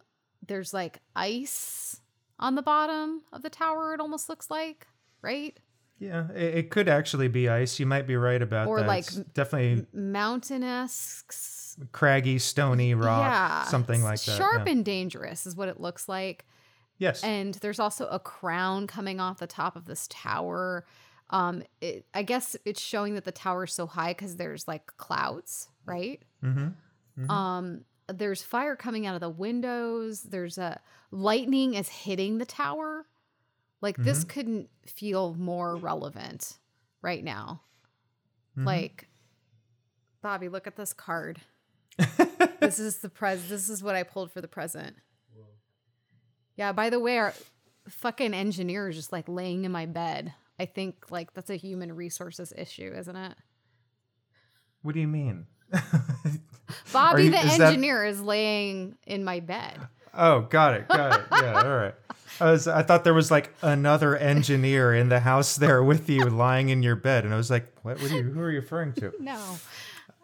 there's 0.48 0.74
like 0.74 1.00
ice 1.16 2.00
on 2.40 2.56
the 2.56 2.62
bottom 2.62 3.22
of 3.32 3.42
the 3.42 3.50
tower, 3.50 3.94
it 3.94 4.00
almost 4.00 4.28
looks 4.28 4.50
like, 4.52 4.88
right? 5.22 5.58
Yeah. 6.00 6.30
It, 6.32 6.56
it 6.56 6.70
could 6.70 6.90
actually 6.90 7.30
be 7.30 7.48
ice. 7.48 7.80
You 7.80 7.86
might 7.86 8.08
be 8.08 8.18
right 8.18 8.42
about 8.42 8.68
Or 8.68 8.80
that. 8.80 8.88
like 8.88 9.06
It's 9.06 9.16
definitely 9.16 9.86
Mountainous 9.94 11.24
craggy, 11.92 12.40
stony 12.40 12.94
rock, 12.96 13.32
yeah, 13.32 13.63
something 13.66 14.04
like 14.04 14.22
that. 14.24 14.38
Sharp 14.38 14.66
yeah. 14.66 14.72
and 14.74 14.84
dangerous 14.84 15.46
is 15.46 15.56
what 15.56 15.70
it 15.70 15.80
looks 15.80 16.10
like. 16.10 16.46
yes. 16.98 17.24
And 17.24 17.54
there's 17.56 17.80
also 17.80 18.08
a 18.08 18.20
crown 18.20 18.88
coming 18.88 19.20
off 19.20 19.40
the 19.40 19.48
top 19.48 19.75
of 19.75 19.86
this 19.86 20.08
tower. 20.10 20.86
Um, 21.30 21.63
it, 21.80 22.06
I 22.13 22.24
guess 22.24 22.56
it's 22.66 22.82
showing 22.82 23.16
that 23.16 23.24
the 23.24 23.32
tower 23.32 23.63
is 23.63 23.72
so 23.74 23.88
high 23.88 24.12
because 24.12 24.36
there's 24.36 24.68
like 24.68 24.88
clouds, 24.98 25.70
right? 25.86 26.22
mm-hmm. 26.44 26.70
Um, 27.29 27.82
there's 28.08 28.41
fire 28.41 28.75
coming 28.75 29.05
out 29.05 29.15
of 29.15 29.22
the 29.22 29.29
windows. 29.29 30.24
There's 30.24 30.58
a 30.58 30.79
lightning 31.12 31.75
is 31.75 31.88
hitting 31.89 32.38
the 32.38 32.46
tower. 32.46 33.05
Like 33.82 33.98
this 33.98 34.20
Mm-hmm. 34.20 34.29
couldn't 34.29 34.70
feel 34.86 35.34
more 35.36 35.75
relevant 35.75 36.58
right 37.01 37.24
now. 37.24 37.62
Mm-hmm. 38.58 38.67
Like, 38.67 39.08
Bobby, 40.22 40.48
look 40.50 40.67
at 40.67 40.75
this 40.75 40.93
card. 40.93 41.41
this 42.60 42.79
is 42.79 42.98
the 43.00 43.10
pres. 43.10 43.48
This 43.50 43.70
is 43.70 43.84
what 43.84 43.96
I 43.96 44.03
pulled 44.03 44.32
for 44.32 44.41
the 44.41 44.48
present. 44.48 44.96
Yeah. 46.55 46.72
By 46.72 46.89
the 46.89 47.00
way, 47.00 47.17
our 47.17 47.34
fucking 47.89 48.34
engineer 48.34 48.88
is 48.89 48.96
just 48.96 49.12
like 49.12 49.27
laying 49.27 49.65
in 49.65 49.72
my 49.72 49.86
bed. 49.86 50.34
I 50.60 50.65
think 50.65 51.10
like 51.10 51.34
that's 51.34 51.50
a 51.50 51.55
human 51.55 51.93
resources 51.93 52.53
issue, 52.58 52.93
isn't 52.96 53.15
it? 53.15 53.36
What 54.82 54.93
do 54.93 55.01
you 55.01 55.08
mean? 55.08 55.48
Bobby, 56.94 57.25
you- 57.25 57.32
the 57.32 57.39
is 57.46 57.60
engineer, 57.60 58.06
is 58.06 58.22
laying 58.22 58.96
in 59.06 59.24
my 59.24 59.39
bed. 59.39 59.80
Oh, 60.13 60.42
got 60.42 60.75
it. 60.75 60.88
Got 60.88 61.20
it. 61.20 61.25
Yeah. 61.32 61.62
All 61.62 61.75
right. 61.75 61.96
I 62.39 62.51
was. 62.51 62.68
I 62.68 62.82
thought 62.84 63.03
there 63.03 63.13
was 63.13 63.30
like 63.32 63.53
another 63.62 64.15
engineer 64.18 64.94
in 64.94 65.10
the 65.10 65.20
house 65.20 65.56
there 65.56 65.84
with 65.84 66.10
you, 66.10 66.25
lying 66.25 66.70
in 66.70 66.82
your 66.84 66.96
bed, 66.96 67.25
and 67.25 67.34
I 67.34 67.38
was 67.38 67.50
like, 67.51 67.68
"What? 67.84 68.00
what 68.01 68.12
are 68.12 68.15
you, 68.15 68.24
who 68.24 68.39
are 68.42 68.50
you 68.51 68.60
referring 68.60 68.94
to?" 68.94 69.12
No. 69.20 69.39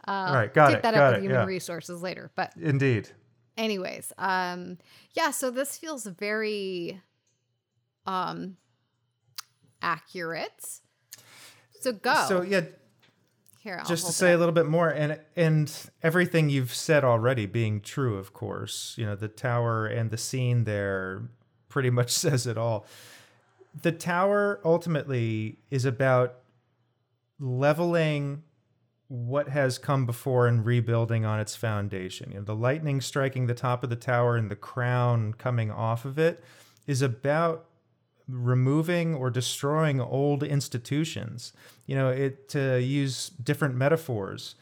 All 0.07 0.33
right. 0.33 0.51
Got 0.51 0.67
Take 0.69 0.77
it. 0.77 0.81
that 0.83 0.93
Got 0.95 1.03
up 1.03 1.13
it. 1.13 1.15
with 1.17 1.23
human 1.25 1.39
Yeah. 1.41 1.45
resources 1.45 2.01
later. 2.01 2.31
But 2.35 2.53
Indeed. 2.59 3.09
anyways, 3.57 4.11
um, 4.17 4.77
yeah, 5.13 5.29
so 5.31 5.51
this 5.51 5.77
feels 5.77 6.05
very 6.05 6.99
um 8.07 8.57
accurate. 9.81 10.79
So 11.81 11.91
go. 11.93 12.25
So 12.27 12.41
yeah, 12.41 12.61
Here, 13.69 13.77
I'll 13.79 13.85
just 13.85 14.07
to 14.07 14.11
say 14.11 14.33
a 14.33 14.37
little 14.39 14.53
bit 14.53 14.65
more 14.65 14.89
and 14.89 15.19
and 15.35 15.71
everything 16.01 16.49
you've 16.49 16.73
said 16.73 17.03
already 17.03 17.45
being 17.45 17.81
true 17.81 18.17
of 18.17 18.33
course 18.33 18.95
you 18.97 19.05
know 19.05 19.15
the 19.15 19.27
tower 19.27 19.85
and 19.85 20.09
the 20.09 20.17
scene 20.17 20.63
there 20.63 21.29
pretty 21.67 21.91
much 21.91 22.09
says 22.23 22.47
it 22.47 22.57
all. 22.57 22.85
The 23.79 23.91
tower 23.91 24.59
ultimately 24.65 25.59
is 25.69 25.85
about 25.85 26.39
leveling 27.39 28.41
what 29.07 29.49
has 29.49 29.77
come 29.77 30.07
before 30.07 30.47
and 30.47 30.65
rebuilding 30.65 31.23
on 31.23 31.39
its 31.39 31.55
foundation. 31.55 32.31
You 32.31 32.39
know 32.39 32.43
the 32.43 32.55
lightning 32.55 33.01
striking 33.01 33.45
the 33.45 33.53
top 33.53 33.83
of 33.83 33.91
the 33.91 33.95
tower 33.95 34.35
and 34.35 34.49
the 34.49 34.55
crown 34.55 35.33
coming 35.33 35.69
off 35.69 36.05
of 36.05 36.17
it 36.17 36.43
is 36.87 37.03
about 37.03 37.68
removing 38.29 39.15
or 39.15 39.29
destroying 39.29 39.99
old 39.99 40.43
institutions. 40.43 41.53
You 41.85 41.95
know, 41.95 42.09
it 42.09 42.49
to 42.49 42.81
use 42.81 43.29
different 43.29 43.75
metaphors. 43.75 44.55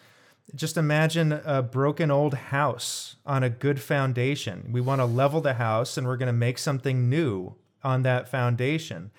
Just 0.56 0.78
imagine 0.78 1.34
a 1.34 1.62
broken 1.62 2.10
old 2.10 2.34
house 2.34 3.18
on 3.26 3.44
a 3.44 3.50
good 3.50 3.82
foundation. 3.82 4.70
We 4.72 4.80
want 4.80 5.02
to 5.02 5.06
level 5.06 5.42
the 5.42 5.56
house 5.56 5.98
and 5.98 6.08
we're 6.08 6.18
going 6.18 6.28
to 6.28 6.34
make 6.34 6.58
something 6.58 7.10
new 7.10 7.56
on 7.84 8.04
that 8.04 8.30
foundation. 8.30 9.12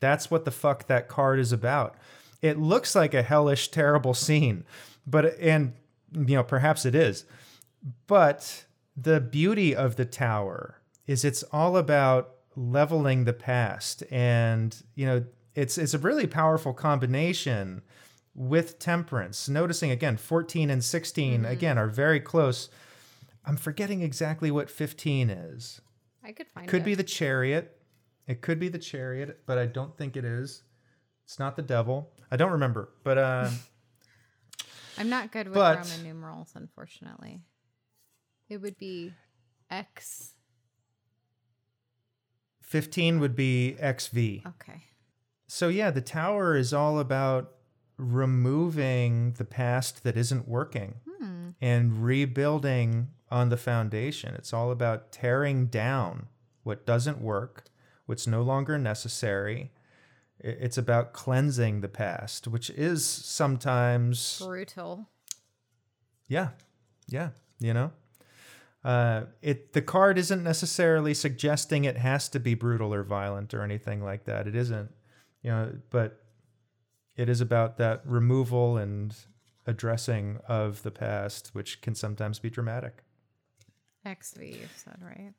That's 0.00 0.30
what 0.30 0.44
the 0.44 0.50
fuck 0.50 0.88
that 0.88 1.06
card 1.06 1.38
is 1.38 1.52
about. 1.52 1.96
It 2.40 2.58
looks 2.58 2.96
like 2.96 3.14
a 3.14 3.22
hellish, 3.22 3.68
terrible 3.68 4.14
scene, 4.14 4.64
but, 5.06 5.38
and, 5.38 5.74
you 6.12 6.34
know, 6.34 6.42
perhaps 6.42 6.84
it 6.84 6.96
is. 6.96 7.24
But 8.08 8.64
the 8.96 9.20
beauty 9.20 9.74
of 9.76 9.94
the 9.94 10.04
tower 10.04 10.80
is 11.06 11.24
it's 11.24 11.44
all 11.44 11.76
about 11.76 12.31
leveling 12.56 13.24
the 13.24 13.32
past. 13.32 14.02
And 14.10 14.76
you 14.94 15.06
know 15.06 15.24
it's 15.54 15.78
it's 15.78 15.94
a 15.94 15.98
really 15.98 16.26
powerful 16.26 16.72
combination 16.72 17.82
with 18.34 18.78
temperance. 18.78 19.48
Noticing 19.48 19.90
again 19.90 20.16
14 20.16 20.70
and 20.70 20.82
16 20.82 21.44
again 21.44 21.78
are 21.78 21.88
very 21.88 22.20
close. 22.20 22.68
I'm 23.44 23.56
forgetting 23.56 24.02
exactly 24.02 24.50
what 24.50 24.70
15 24.70 25.28
is. 25.30 25.80
I 26.24 26.32
could 26.32 26.46
find 26.48 26.66
it 26.66 26.70
could 26.70 26.82
it. 26.82 26.84
be 26.86 26.94
the 26.94 27.04
chariot. 27.04 27.76
It 28.26 28.40
could 28.40 28.58
be 28.60 28.68
the 28.68 28.78
chariot 28.78 29.40
but 29.46 29.58
i 29.58 29.66
don't 29.66 29.96
think 29.96 30.16
it 30.16 30.24
is. 30.24 30.62
It's 31.24 31.38
not 31.38 31.56
the 31.56 31.62
devil. 31.62 32.10
I 32.30 32.36
don't 32.36 32.52
remember 32.52 32.90
but 33.04 33.18
uh 33.18 33.50
I'm 34.98 35.08
not 35.08 35.32
good 35.32 35.48
with 35.48 35.54
but- 35.54 35.78
Roman 35.78 36.02
numerals, 36.04 36.52
unfortunately. 36.54 37.40
It 38.48 38.60
would 38.60 38.76
be 38.76 39.12
X. 39.70 40.34
15 42.72 43.20
would 43.20 43.36
be 43.36 43.76
xv 43.82 44.46
Okay. 44.46 44.84
So 45.46 45.68
yeah, 45.68 45.90
the 45.90 46.00
tower 46.00 46.56
is 46.56 46.72
all 46.72 46.98
about 46.98 47.52
removing 47.98 49.32
the 49.34 49.44
past 49.44 50.04
that 50.04 50.16
isn't 50.16 50.48
working 50.48 50.94
Hmm. 51.18 51.50
and 51.60 52.02
rebuilding 52.02 53.10
on 53.30 53.50
the 53.50 53.58
foundation. 53.58 54.34
It's 54.34 54.52
all 54.54 54.70
about 54.70 55.12
tearing 55.12 55.66
down 55.66 56.28
what 56.62 56.86
doesn't 56.86 57.20
work, 57.20 57.64
what's 58.06 58.26
no 58.26 58.40
longer 58.42 58.78
necessary. 58.78 59.70
It's 60.40 60.78
about 60.78 61.12
cleansing 61.12 61.82
the 61.82 61.88
past, 61.88 62.48
which 62.48 62.70
is 62.70 63.04
sometimes 63.06 64.38
Brutal. 64.38 65.10
yeah, 66.28 66.48
yeah, 67.06 67.30
you 67.60 67.74
know. 67.74 67.92
Uh, 68.84 69.26
it 69.42 69.72
the 69.74 69.82
card 69.82 70.18
isn't 70.18 70.42
necessarily 70.42 71.14
suggesting 71.14 71.84
it 71.84 71.96
has 71.96 72.28
to 72.28 72.40
be 72.40 72.54
brutal 72.54 72.92
or 72.92 73.04
violent 73.04 73.54
or 73.54 73.62
anything 73.62 74.02
like 74.02 74.24
that. 74.24 74.46
It 74.48 74.56
isn't, 74.56 74.90
you 75.42 75.50
know, 75.50 75.72
but 75.90 76.24
it 77.16 77.28
is 77.28 77.40
about 77.40 77.78
that 77.78 78.02
removal 78.04 78.76
and 78.76 79.14
addressing 79.66 80.38
of 80.48 80.82
the 80.82 80.90
past, 80.90 81.50
which 81.52 81.80
can 81.80 81.94
sometimes 81.94 82.38
be 82.38 82.50
dramatic. 82.50 83.04
XV, 84.06 84.42
you 84.42 84.68
said, 84.74 84.96
right? 85.00 85.32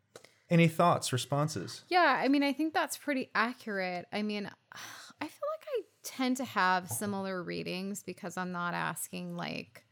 Any 0.50 0.68
thoughts, 0.68 1.12
responses? 1.12 1.84
Yeah, 1.90 2.20
I 2.22 2.28
mean, 2.28 2.44
I 2.44 2.54
think 2.54 2.74
that's 2.74 2.98
pretty 2.98 3.30
accurate. 3.36 4.06
I 4.14 4.22
mean, 4.22 4.50
I 5.22 5.28
feel 5.28 5.50
like 5.58 5.68
I 5.68 5.82
tend 6.04 6.38
to 6.38 6.46
have 6.46 6.90
similar 6.90 7.44
readings 7.44 8.04
because 8.04 8.38
I'm 8.38 8.52
not 8.52 8.74
asking 8.74 9.36
like 9.36 9.86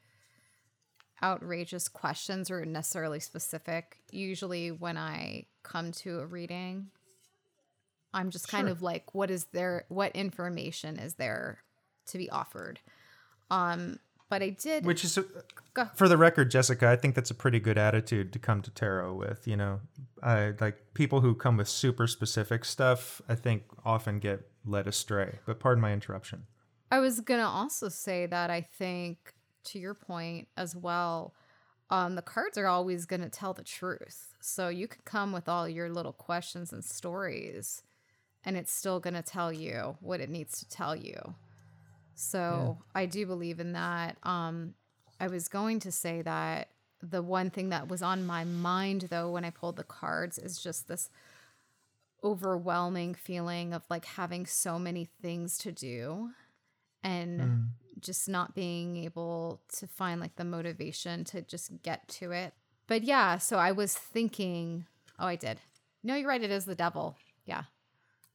outrageous 1.23 1.87
questions 1.87 2.49
or 2.51 2.65
necessarily 2.65 3.19
specific. 3.19 3.97
Usually, 4.11 4.71
when 4.71 4.97
I 4.97 5.45
come 5.63 5.91
to 5.93 6.19
a 6.19 6.25
reading, 6.25 6.87
I'm 8.13 8.29
just 8.29 8.47
kind 8.47 8.65
Sure. 8.67 8.71
of 8.71 8.81
like, 8.81 9.13
what 9.15 9.31
is 9.31 9.45
there? 9.53 9.85
What 9.89 10.15
information 10.15 10.97
is 10.99 11.15
there 11.15 11.59
to 12.07 12.17
be 12.17 12.29
offered? 12.29 12.79
Um, 13.49 13.99
but 14.29 14.41
I 14.41 14.49
did. 14.51 14.85
Which 14.85 15.03
is, 15.03 15.19
Go. 15.73 15.85
for 15.95 16.07
the 16.07 16.17
record, 16.17 16.49
Jessica, 16.51 16.87
I 16.87 16.95
think 16.95 17.15
that's 17.15 17.31
a 17.31 17.35
pretty 17.35 17.59
good 17.59 17.77
attitude 17.77 18.31
to 18.33 18.39
come 18.39 18.61
to 18.61 18.71
tarot 18.71 19.13
with. 19.15 19.45
You 19.47 19.57
know, 19.57 19.81
I 20.23 20.53
like 20.59 20.93
people 20.93 21.19
who 21.21 21.35
come 21.35 21.57
with 21.57 21.67
super 21.67 22.07
specific 22.07 22.63
stuff. 22.65 23.21
I 23.27 23.35
think 23.35 23.63
often 23.83 24.19
get 24.19 24.47
led 24.65 24.87
astray. 24.87 25.39
But 25.45 25.59
pardon 25.59 25.81
my 25.81 25.91
interruption. 25.91 26.43
I 26.89 26.99
was 26.99 27.19
gonna 27.21 27.47
also 27.47 27.87
say 27.89 28.25
that 28.25 28.49
I 28.49 28.61
think, 28.61 29.33
to 29.65 29.79
your 29.79 29.93
point 29.93 30.47
as 30.57 30.75
well, 30.75 31.33
um, 31.89 32.15
the 32.15 32.21
cards 32.21 32.57
are 32.57 32.67
always 32.67 33.05
gonna 33.05 33.29
tell 33.29 33.53
the 33.53 33.63
truth. 33.63 34.33
So 34.39 34.69
you 34.69 34.87
could 34.87 35.05
come 35.05 35.31
with 35.31 35.49
all 35.49 35.67
your 35.67 35.89
little 35.89 36.13
questions 36.13 36.71
and 36.71 36.83
stories, 36.83 37.83
and 38.45 38.55
it's 38.57 38.71
still 38.71 38.99
gonna 38.99 39.21
tell 39.21 39.51
you 39.51 39.97
what 39.99 40.21
it 40.21 40.29
needs 40.29 40.59
to 40.59 40.69
tell 40.69 40.95
you. 40.95 41.35
So 42.15 42.77
I 42.93 43.05
do 43.07 43.25
believe 43.25 43.59
in 43.59 43.73
that. 43.73 44.17
Um, 44.23 44.75
I 45.19 45.27
was 45.27 45.47
going 45.47 45.79
to 45.81 45.91
say 45.91 46.21
that 46.21 46.69
the 47.01 47.21
one 47.21 47.49
thing 47.49 47.69
that 47.69 47.87
was 47.87 48.01
on 48.01 48.25
my 48.25 48.43
mind 48.43 49.07
though 49.09 49.31
when 49.31 49.43
I 49.43 49.49
pulled 49.49 49.75
the 49.75 49.83
cards 49.83 50.37
is 50.37 50.61
just 50.61 50.87
this 50.87 51.09
overwhelming 52.23 53.15
feeling 53.15 53.73
of 53.73 53.83
like 53.89 54.05
having 54.05 54.45
so 54.45 54.77
many 54.77 55.05
things 55.21 55.57
to 55.59 55.71
do 55.71 56.29
and 57.03 57.41
just 58.01 58.27
not 58.29 58.55
being 58.55 58.97
able 58.97 59.61
to 59.77 59.87
find 59.87 60.19
like 60.19 60.35
the 60.35 60.43
motivation 60.43 61.23
to 61.25 61.41
just 61.41 61.81
get 61.83 62.07
to 62.07 62.31
it. 62.31 62.53
But 62.87 63.03
yeah, 63.03 63.37
so 63.37 63.57
I 63.57 63.71
was 63.71 63.93
thinking, 63.95 64.85
oh, 65.19 65.27
I 65.27 65.35
did. 65.35 65.59
No, 66.03 66.15
you're 66.15 66.27
right. 66.27 66.43
It 66.43 66.51
is 66.51 66.65
the 66.65 66.75
devil. 66.75 67.15
Yeah. 67.45 67.63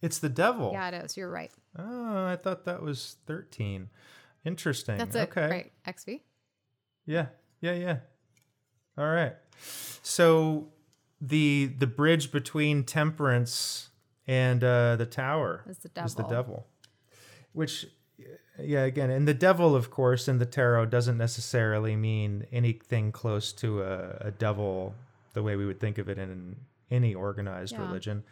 It's 0.03 0.19
the 0.19 0.29
devil. 0.29 0.71
Yeah, 0.73 0.89
it 0.89 1.05
is. 1.05 1.17
You're 1.17 1.31
right. 1.31 1.51
Oh, 1.79 2.27
I 2.27 2.37
thought 2.37 2.65
that 2.65 2.83
was 2.83 3.17
13. 3.27 3.89
Interesting. 4.45 4.97
That's 4.99 5.17
it. 5.17 5.29
okay. 5.31 5.49
Right. 5.87 5.97
XV. 5.99 6.21
Yeah, 7.07 7.27
yeah, 7.61 7.73
yeah. 7.73 7.97
All 8.97 9.09
right. 9.09 9.35
So 10.03 10.69
the 11.21 11.67
the 11.79 11.87
bridge 11.87 12.31
between 12.33 12.85
temperance 12.85 13.91
and 14.27 14.63
uh, 14.63 14.97
the 14.97 15.07
tower 15.07 15.65
Is 15.69 15.79
the 15.79 15.89
devil. 15.89 16.07
is 16.07 16.15
the 16.15 16.23
devil. 16.23 16.35
devil, 16.35 16.67
which 17.53 17.87
yeah, 18.59 18.85
again, 18.85 19.11
and 19.11 19.29
the 19.29 19.35
devil, 19.35 19.77
of 19.77 19.91
course, 19.91 20.29
in 20.29 20.39
the 20.39 20.47
tarot 20.47 20.87
doesn't 20.87 21.19
necessarily 21.19 21.97
mean 21.97 22.47
anything 22.51 23.13
close 23.13 23.53
to 23.55 23.83
a, 23.83 24.17
a 24.21 24.31
devil 24.31 24.95
the 25.35 25.43
way 25.43 25.57
we 25.57 25.67
would 25.67 25.81
think 25.81 25.99
of 25.99 26.09
it 26.09 26.19
in 26.19 26.57
any 26.91 27.15
organized 27.15 27.75
Yeah. 27.75 27.83
religion. 27.87 28.25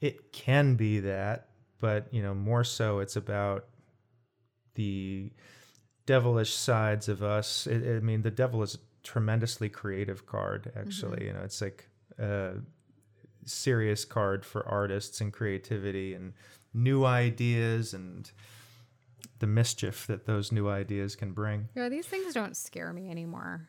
It 0.00 0.32
can 0.32 0.76
be 0.76 1.00
that, 1.00 1.48
but 1.80 2.12
you 2.12 2.22
know, 2.22 2.34
more 2.34 2.64
so, 2.64 3.00
it's 3.00 3.16
about 3.16 3.66
the 4.74 5.32
devilish 6.06 6.54
sides 6.54 7.08
of 7.08 7.22
us. 7.22 7.66
I 7.66 7.96
I 7.96 8.00
mean, 8.00 8.22
the 8.22 8.30
devil 8.30 8.62
is 8.62 8.74
a 8.76 8.78
tremendously 9.02 9.68
creative 9.68 10.26
card. 10.26 10.70
Actually, 10.76 11.18
mm-hmm. 11.18 11.26
you 11.26 11.32
know, 11.32 11.42
it's 11.42 11.60
like 11.60 11.88
a 12.18 12.54
serious 13.44 14.04
card 14.04 14.44
for 14.44 14.66
artists 14.68 15.20
and 15.20 15.32
creativity 15.32 16.14
and 16.14 16.32
new 16.72 17.04
ideas 17.04 17.94
and 17.94 18.30
the 19.38 19.46
mischief 19.46 20.06
that 20.06 20.26
those 20.26 20.52
new 20.52 20.68
ideas 20.68 21.16
can 21.16 21.32
bring. 21.32 21.68
Yeah, 21.74 21.88
these 21.88 22.06
things 22.06 22.34
don't 22.34 22.56
scare 22.56 22.92
me 22.92 23.10
anymore. 23.10 23.68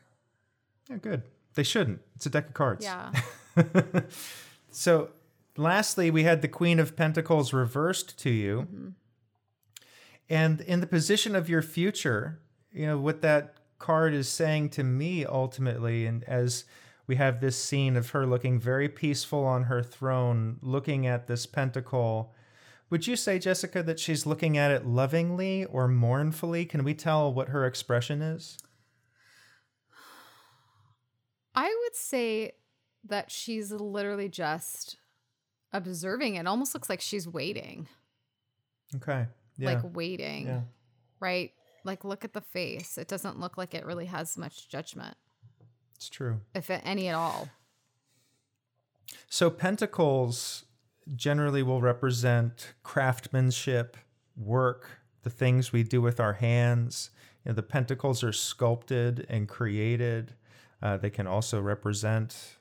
Yeah, 0.88 0.96
good. 0.96 1.22
They 1.54 1.62
shouldn't. 1.62 2.00
It's 2.14 2.26
a 2.26 2.30
deck 2.30 2.48
of 2.48 2.54
cards. 2.54 2.84
Yeah. 2.84 3.12
So, 4.76 5.08
lastly, 5.56 6.10
we 6.10 6.24
had 6.24 6.42
the 6.42 6.48
Queen 6.48 6.78
of 6.78 6.96
Pentacles 6.96 7.54
reversed 7.54 8.18
to 8.18 8.30
you. 8.30 8.68
Mm-hmm. 8.70 8.88
And 10.28 10.60
in 10.60 10.80
the 10.80 10.86
position 10.86 11.34
of 11.34 11.48
your 11.48 11.62
future, 11.62 12.40
you 12.70 12.84
know, 12.84 12.98
what 12.98 13.22
that 13.22 13.54
card 13.78 14.12
is 14.12 14.28
saying 14.28 14.68
to 14.70 14.84
me 14.84 15.24
ultimately, 15.24 16.04
and 16.04 16.24
as 16.24 16.66
we 17.06 17.16
have 17.16 17.40
this 17.40 17.56
scene 17.56 17.96
of 17.96 18.10
her 18.10 18.26
looking 18.26 18.60
very 18.60 18.90
peaceful 18.90 19.46
on 19.46 19.62
her 19.62 19.82
throne, 19.82 20.58
looking 20.60 21.06
at 21.06 21.26
this 21.26 21.46
pentacle, 21.46 22.34
would 22.90 23.06
you 23.06 23.16
say, 23.16 23.38
Jessica, 23.38 23.82
that 23.82 23.98
she's 23.98 24.26
looking 24.26 24.56
at 24.56 24.70
it 24.70 24.86
lovingly 24.86 25.64
or 25.64 25.88
mournfully? 25.88 26.64
Can 26.64 26.84
we 26.84 26.94
tell 26.94 27.32
what 27.32 27.48
her 27.48 27.66
expression 27.66 28.22
is? 28.22 28.58
I 31.54 31.66
would 31.84 31.96
say 31.96 32.52
that 33.04 33.30
she's 33.30 33.72
literally 33.72 34.28
just 34.28 34.96
observing 35.72 36.34
it. 36.34 36.46
Almost 36.46 36.74
looks 36.74 36.88
like 36.90 37.00
she's 37.00 37.26
waiting. 37.26 37.88
Okay. 38.96 39.26
Yeah. 39.56 39.72
Like 39.72 39.94
waiting. 39.96 40.46
yeah. 40.46 40.60
Right? 41.18 41.52
Like 41.84 42.04
look 42.04 42.24
at 42.24 42.34
the 42.34 42.40
face. 42.40 42.98
It 42.98 43.08
doesn't 43.08 43.40
look 43.40 43.56
like 43.56 43.74
it 43.74 43.86
really 43.86 44.06
has 44.06 44.36
much 44.36 44.68
judgment, 44.68 45.16
It's 45.94 46.08
true. 46.08 46.40
if 46.54 46.68
any 46.70 47.08
at 47.08 47.14
all. 47.14 47.48
So 49.30 49.50
pentacles 49.50 50.65
generally 51.14 51.62
will 51.62 51.80
represent 51.80 52.74
craftsmanship, 52.82 53.96
work, 54.36 54.88
the 55.22 55.30
things 55.30 55.72
we 55.72 55.82
do 55.82 56.00
with 56.00 56.20
our 56.20 56.34
hands. 56.34 57.10
You 57.44 57.50
know, 57.50 57.54
the 57.54 57.62
pentacles 57.62 58.24
are 58.24 58.32
sculpted 58.32 59.26
and 59.28 59.48
created. 59.48 60.34
Uh, 60.82 60.96
they 60.96 61.10
can 61.10 61.26
also 61.26 61.60
represent 61.60 62.56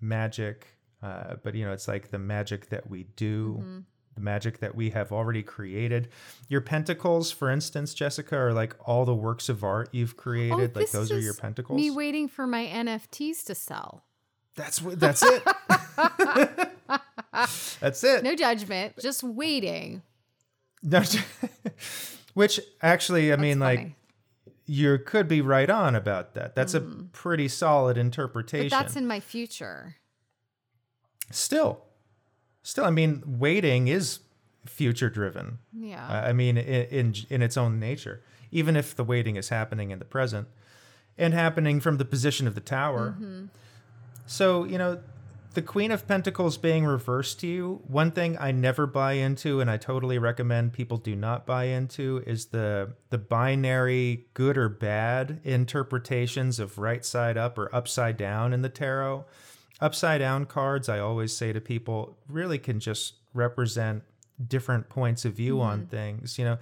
magic, 0.00 0.66
uh, 1.02 1.34
but 1.42 1.54
you 1.54 1.64
know, 1.64 1.72
it's 1.72 1.88
like 1.88 2.10
the 2.10 2.18
magic 2.18 2.68
that 2.70 2.88
we 2.88 3.04
do, 3.16 3.82
the 4.14 4.20
magic 4.20 4.58
that 4.58 4.74
we 4.74 4.90
have 4.90 5.12
already 5.12 5.42
created. 5.42 6.08
Your 6.48 6.60
pentacles, 6.60 7.30
for 7.30 7.50
instance, 7.50 7.92
Jessica, 7.94 8.36
are 8.36 8.52
like 8.52 8.74
all 8.86 9.04
the 9.04 9.14
works 9.14 9.48
of 9.48 9.62
art 9.62 9.88
you've 9.92 10.16
created. 10.16 10.74
like 10.74 10.76
Oh, 10.76 10.80
this 10.80 10.92
those 10.92 11.12
are 11.12 11.20
your 11.20 11.34
pentacles. 11.34 11.76
Me 11.76 11.90
waiting 11.90 12.28
for 12.28 12.46
my 12.46 12.66
NFTs 12.66 13.44
to 13.44 13.54
sell. 13.54 14.04
that's 14.56 14.80
what. 14.82 14.98
That's 14.98 15.22
it. 15.22 15.42
that's 17.80 18.04
it. 18.04 18.22
No 18.22 18.34
judgment, 18.34 18.94
just 19.00 19.22
waiting. 19.22 20.02
No, 20.82 21.02
which 22.34 22.58
actually, 22.82 23.32
I 23.32 23.36
mean, 23.36 23.58
That's 23.58 23.76
like 23.76 23.78
funny. 23.78 23.96
you 24.66 24.98
could 24.98 25.28
be 25.28 25.40
right 25.40 25.68
on 25.68 25.94
about 25.94 26.34
that. 26.34 26.54
That's 26.54 26.74
a 26.74 26.80
pretty 26.80 27.48
solid 27.48 27.98
interpretation. 27.98 28.68
But 28.70 28.82
that's 28.82 28.96
in 28.96 29.06
my 29.06 29.20
future. 29.20 29.96
still, 31.30 31.84
still, 32.62 32.84
I 32.84 32.90
mean, 32.90 33.22
waiting 33.26 33.88
is 33.88 34.20
future 34.66 35.10
driven. 35.10 35.58
Yeah. 35.72 36.06
Uh, 36.06 36.28
I 36.28 36.32
mean, 36.32 36.56
in, 36.56 36.84
in 36.86 37.14
in 37.28 37.42
its 37.42 37.56
own 37.56 37.78
nature, 37.78 38.22
even 38.50 38.74
if 38.76 38.96
the 38.96 39.04
waiting 39.04 39.36
is 39.36 39.50
happening 39.50 39.90
in 39.90 39.98
the 39.98 40.04
present 40.04 40.48
and 41.18 41.34
happening 41.34 41.80
from 41.80 41.98
the 41.98 42.04
position 42.04 42.46
of 42.46 42.54
the 42.54 42.60
tower. 42.60 43.16
So 44.26 44.64
you 44.64 44.78
know, 44.78 45.00
the 45.54 45.62
Queen 45.62 45.90
of 45.90 46.06
Pentacles 46.06 46.58
being 46.58 46.84
reversed 46.84 47.40
to 47.40 47.46
you. 47.46 47.82
One 47.86 48.12
thing 48.12 48.36
I 48.38 48.52
never 48.52 48.86
buy 48.86 49.14
into, 49.14 49.60
and 49.60 49.70
I 49.70 49.76
totally 49.76 50.18
recommend 50.18 50.72
people 50.72 50.96
do 50.96 51.16
not 51.16 51.44
buy 51.46 51.64
into, 51.64 52.22
is 52.26 52.46
the 52.46 52.94
the 53.10 53.18
binary 53.18 54.26
good 54.34 54.56
or 54.56 54.68
bad 54.68 55.40
interpretations 55.42 56.60
of 56.60 56.78
right 56.78 57.04
side 57.04 57.36
up 57.36 57.58
or 57.58 57.74
upside 57.74 58.16
down 58.16 58.52
in 58.52 58.62
the 58.62 58.68
tarot. 58.68 59.24
Upside 59.80 60.20
down 60.20 60.44
cards, 60.44 60.88
I 60.88 60.98
always 60.98 61.34
say 61.34 61.52
to 61.52 61.60
people, 61.60 62.18
really 62.28 62.58
can 62.58 62.80
just 62.80 63.14
represent 63.32 64.02
different 64.46 64.88
points 64.88 65.24
of 65.24 65.34
view 65.34 65.60
on 65.60 65.80
mm-hmm. 65.80 65.88
things. 65.88 66.38
You 66.38 66.44
know, 66.44 66.58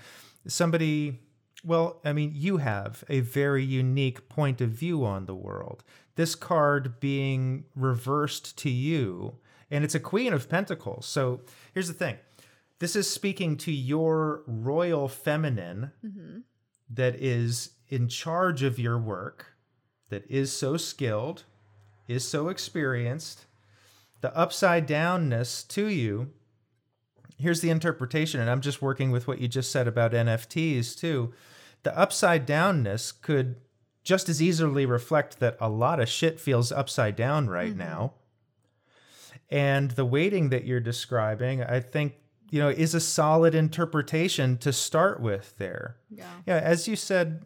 somebody, 0.46 1.20
well, 1.64 2.00
I 2.04 2.12
mean, 2.12 2.32
you 2.34 2.58
have 2.58 3.04
a 3.08 3.20
very 3.20 3.64
unique 3.64 4.28
point 4.28 4.60
of 4.60 4.70
view 4.70 5.04
on 5.04 5.26
the 5.26 5.34
world. 5.34 5.82
This 6.14 6.34
card 6.34 7.00
being 7.00 7.64
reversed 7.74 8.56
to 8.58 8.70
you, 8.70 9.36
and 9.70 9.84
it's 9.84 9.94
a 9.94 10.00
Queen 10.00 10.32
of 10.32 10.48
Pentacles. 10.48 11.06
So 11.06 11.40
here's 11.74 11.88
the 11.88 11.94
thing 11.94 12.18
this 12.78 12.94
is 12.94 13.10
speaking 13.10 13.56
to 13.58 13.72
your 13.72 14.42
royal 14.46 15.08
feminine 15.08 15.92
mm-hmm. 16.04 16.38
that 16.90 17.16
is 17.16 17.70
in 17.88 18.08
charge 18.08 18.62
of 18.62 18.78
your 18.78 18.98
work, 18.98 19.54
that 20.10 20.24
is 20.30 20.52
so 20.52 20.76
skilled, 20.76 21.44
is 22.06 22.26
so 22.26 22.48
experienced. 22.48 23.46
The 24.20 24.36
upside 24.36 24.88
downness 24.88 25.66
to 25.68 25.86
you 25.86 26.32
here's 27.38 27.60
the 27.60 27.70
interpretation, 27.70 28.40
and 28.40 28.50
I'm 28.50 28.60
just 28.60 28.82
working 28.82 29.10
with 29.10 29.26
what 29.26 29.40
you 29.40 29.48
just 29.48 29.72
said 29.72 29.88
about 29.88 30.12
NFTs 30.12 30.98
too. 30.98 31.32
The 31.84 31.96
upside 31.96 32.46
downness 32.46 33.12
could 33.22 33.56
just 34.02 34.28
as 34.28 34.42
easily 34.42 34.86
reflect 34.86 35.38
that 35.38 35.56
a 35.60 35.68
lot 35.68 36.00
of 36.00 36.08
shit 36.08 36.40
feels 36.40 36.72
upside 36.72 37.14
down 37.14 37.48
right 37.48 37.70
mm-hmm. 37.70 37.78
now. 37.78 38.14
And 39.50 39.92
the 39.92 40.04
waiting 40.04 40.48
that 40.50 40.64
you're 40.64 40.80
describing, 40.80 41.62
I 41.62 41.80
think, 41.80 42.14
you 42.50 42.60
know, 42.60 42.68
is 42.68 42.94
a 42.94 43.00
solid 43.00 43.54
interpretation 43.54 44.58
to 44.58 44.72
start 44.72 45.20
with 45.20 45.54
there. 45.58 45.96
yeah. 46.10 46.24
Yeah, 46.46 46.56
as 46.56 46.88
you 46.88 46.96
said 46.96 47.44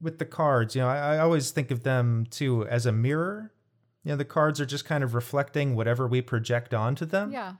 with 0.00 0.18
the 0.18 0.24
cards, 0.24 0.74
you 0.74 0.82
know, 0.82 0.88
I, 0.88 1.16
I 1.16 1.18
always 1.18 1.50
think 1.50 1.70
of 1.70 1.82
them 1.82 2.26
too 2.30 2.66
as 2.66 2.86
a 2.86 2.92
mirror. 2.92 3.52
You 4.04 4.12
know, 4.12 4.16
the 4.16 4.24
cards 4.24 4.60
are 4.60 4.66
just 4.66 4.84
kind 4.84 5.04
of 5.04 5.14
reflecting 5.14 5.76
whatever 5.76 6.06
we 6.06 6.22
project 6.22 6.72
onto 6.72 7.04
them. 7.04 7.30
Yeah. 7.30 7.54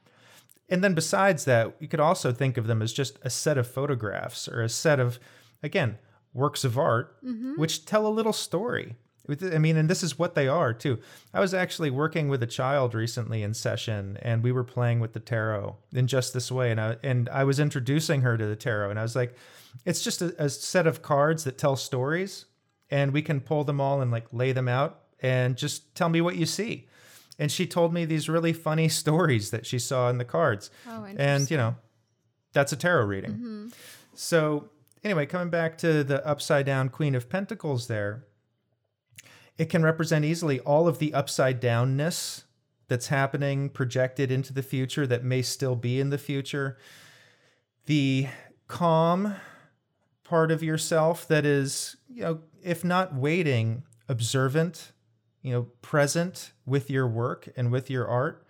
And 0.70 0.84
then 0.84 0.94
besides 0.94 1.44
that, 1.46 1.74
you 1.80 1.88
could 1.88 2.00
also 2.00 2.32
think 2.32 2.56
of 2.56 2.66
them 2.68 2.80
as 2.80 2.92
just 2.92 3.18
a 3.22 3.30
set 3.30 3.58
of 3.58 3.66
photographs 3.66 4.48
or 4.48 4.62
a 4.62 4.68
set 4.68 5.00
of, 5.00 5.18
again, 5.62 5.98
works 6.32 6.64
of 6.64 6.78
art, 6.78 7.22
mm-hmm. 7.24 7.54
which 7.56 7.84
tell 7.84 8.06
a 8.06 8.08
little 8.08 8.32
story. 8.32 8.94
I 9.28 9.58
mean, 9.58 9.76
and 9.76 9.88
this 9.88 10.02
is 10.02 10.18
what 10.18 10.34
they 10.34 10.48
are 10.48 10.72
too. 10.72 10.98
I 11.32 11.40
was 11.40 11.54
actually 11.54 11.90
working 11.90 12.28
with 12.28 12.42
a 12.42 12.48
child 12.48 12.94
recently 12.94 13.42
in 13.42 13.54
session, 13.54 14.18
and 14.22 14.42
we 14.42 14.50
were 14.50 14.64
playing 14.64 15.00
with 15.00 15.12
the 15.12 15.20
tarot 15.20 15.76
in 15.92 16.06
just 16.06 16.32
this 16.32 16.50
way. 16.50 16.70
And 16.70 16.80
I, 16.80 16.96
and 17.02 17.28
I 17.28 17.44
was 17.44 17.60
introducing 17.60 18.22
her 18.22 18.36
to 18.36 18.46
the 18.46 18.56
tarot, 18.56 18.90
and 18.90 18.98
I 18.98 19.02
was 19.02 19.14
like, 19.14 19.36
it's 19.84 20.02
just 20.02 20.22
a, 20.22 20.34
a 20.42 20.48
set 20.48 20.86
of 20.86 21.02
cards 21.02 21.44
that 21.44 21.58
tell 21.58 21.76
stories, 21.76 22.46
and 22.90 23.12
we 23.12 23.22
can 23.22 23.40
pull 23.40 23.62
them 23.62 23.80
all 23.80 24.00
and 24.00 24.10
like 24.10 24.26
lay 24.32 24.52
them 24.52 24.68
out 24.68 25.02
and 25.20 25.56
just 25.56 25.94
tell 25.94 26.08
me 26.08 26.20
what 26.20 26.36
you 26.36 26.46
see. 26.46 26.88
And 27.40 27.50
she 27.50 27.66
told 27.66 27.94
me 27.94 28.04
these 28.04 28.28
really 28.28 28.52
funny 28.52 28.88
stories 29.02 29.50
that 29.50 29.66
she 29.66 29.80
saw 29.80 30.10
in 30.10 30.18
the 30.18 30.24
cards. 30.24 30.70
Oh, 30.86 31.06
and, 31.16 31.50
you 31.50 31.56
know, 31.56 31.74
that's 32.52 32.72
a 32.72 32.76
tarot 32.76 33.06
reading. 33.06 33.32
Mm-hmm. 33.32 33.68
So, 34.14 34.68
anyway, 35.02 35.24
coming 35.26 35.48
back 35.48 35.78
to 35.78 36.04
the 36.04 36.24
upside 36.26 36.66
down 36.66 36.90
Queen 36.90 37.14
of 37.14 37.30
Pentacles 37.30 37.88
there, 37.88 38.26
it 39.56 39.70
can 39.70 39.82
represent 39.82 40.24
easily 40.24 40.60
all 40.60 40.86
of 40.86 40.98
the 40.98 41.14
upside 41.14 41.60
downness 41.60 42.44
that's 42.88 43.06
happening 43.06 43.70
projected 43.70 44.30
into 44.30 44.52
the 44.52 44.62
future 44.62 45.06
that 45.06 45.24
may 45.24 45.40
still 45.40 45.76
be 45.76 45.98
in 45.98 46.10
the 46.10 46.18
future. 46.18 46.76
The 47.86 48.28
calm 48.68 49.36
part 50.24 50.50
of 50.50 50.62
yourself 50.62 51.26
that 51.28 51.46
is, 51.46 51.96
you 52.08 52.22
know, 52.22 52.40
if 52.62 52.84
not 52.84 53.14
waiting, 53.14 53.84
observant, 54.08 54.92
you 55.42 55.52
know, 55.52 55.62
present 55.82 56.52
with 56.66 56.90
your 56.90 57.06
work 57.06 57.48
and 57.56 57.70
with 57.70 57.90
your 57.90 58.06
art. 58.06 58.46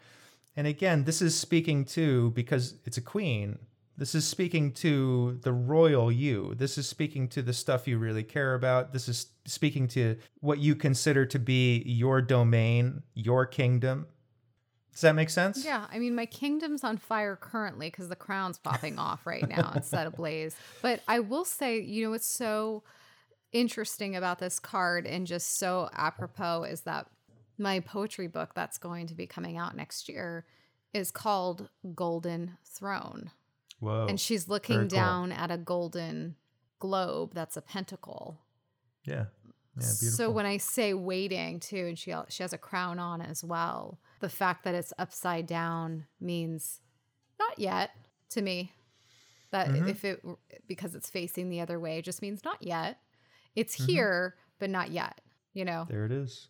And 0.57 0.67
again, 0.67 1.05
this 1.05 1.23
is 1.23 1.39
speaking 1.39 1.85
to 1.87 2.31
because 2.31 2.75
it's 2.85 2.97
a 2.97 3.03
queen. 3.03 3.59
This 3.97 4.15
is 4.15 4.27
speaking 4.27 4.73
to 4.75 5.39
the 5.43 5.53
royal 5.53 6.11
you. 6.11 6.55
This 6.57 6.79
is 6.79 6.89
speaking 6.89 7.29
to 7.29 7.43
the 7.43 7.53
stuff 7.53 7.87
you 7.87 7.99
really 7.99 8.23
care 8.23 8.55
about. 8.55 8.93
This 8.93 9.09
is 9.09 9.27
speaking 9.45 9.89
to 9.89 10.17
what 10.41 10.59
you 10.59 10.75
consider 10.75 11.27
to 11.27 11.39
be 11.39 11.83
your 11.85 12.23
domain, 12.23 13.03
your 13.15 13.45
kingdom. 13.45 14.07
Does 14.93 15.03
that 15.03 15.15
make 15.15 15.31
sense? 15.31 15.65
Yeah, 15.65 15.87
I 15.93 15.99
mean, 15.99 16.15
my 16.15 16.27
kingdom's 16.27 16.83
on 16.83 16.97
fire 16.97 17.37
currently 17.37 17.89
because 17.89 18.09
the 18.09 18.17
crown's 18.17 18.59
popping 18.59 18.99
off 18.99 19.27
right 19.27 19.47
now 19.47 19.71
and 19.75 19.85
set 19.85 20.07
ablaze. 20.07 20.57
But 20.83 21.03
I 21.07 21.21
will 21.21 21.45
say, 21.45 21.81
you 21.81 22.07
know, 22.07 22.15
it's 22.15 22.27
so 22.27 22.83
interesting 23.53 24.17
about 24.17 24.39
this 24.39 24.59
card 24.59 25.07
and 25.07 25.27
just 25.27 25.59
so 25.59 25.89
apropos 25.93 26.65
is 26.65 26.83
that 26.83 27.07
my 27.59 27.81
poetry 27.81 28.27
book 28.27 28.55
that's 28.55 28.79
going 28.79 29.07
to 29.09 29.15
be 29.15 29.27
coming 29.27 29.57
out 29.57 29.77
next 29.77 30.09
year 30.09 30.47
is 30.95 31.11
called 31.11 31.69
Golden 31.95 32.57
Throne. 32.65 33.31
Whoa. 33.81 34.07
and 34.09 34.21
she's 34.21 34.47
looking 34.47 34.81
cool. 34.81 34.89
down 34.89 35.33
at 35.33 35.51
a 35.51 35.57
golden 35.57 36.37
globe 36.81 37.33
that's 37.35 37.57
a 37.57 37.63
pentacle. 37.63 38.39
yeah. 39.05 39.25
Yeah, 39.77 39.87
beautiful. 40.01 40.11
So 40.11 40.31
when 40.31 40.47
I 40.47 40.57
say 40.59 40.93
waiting 40.95 41.61
too, 41.61 41.87
and 41.87 41.99
she 41.99 42.13
she 42.29 42.43
has 42.43 42.53
a 42.53 42.59
crown 42.59 42.99
on 42.99 43.23
as 43.23 43.43
well, 43.45 44.01
the 44.19 44.29
fact 44.29 44.65
that 44.65 44.75
it's 44.75 44.93
upside 44.99 45.47
down 45.47 46.07
means 46.21 46.81
not 47.39 47.59
yet 47.59 47.91
to 48.31 48.43
me. 48.43 48.73
That 49.53 49.69
Mm-hmm. 49.69 49.89
if 49.89 50.05
it 50.05 50.23
because 50.67 50.95
it's 50.97 51.09
facing 51.09 51.49
the 51.49 51.61
other 51.61 51.79
way 51.79 52.03
just 52.03 52.21
means 52.21 52.45
not 52.45 52.61
yet. 52.61 52.99
It's 53.57 53.77
Mm-hmm. 53.77 53.91
here, 53.91 54.35
but 54.59 54.71
not 54.71 54.91
yet. 54.91 55.21
You 55.53 55.65
know? 55.65 55.87
there 55.89 56.05
it 56.05 56.13
is. 56.13 56.49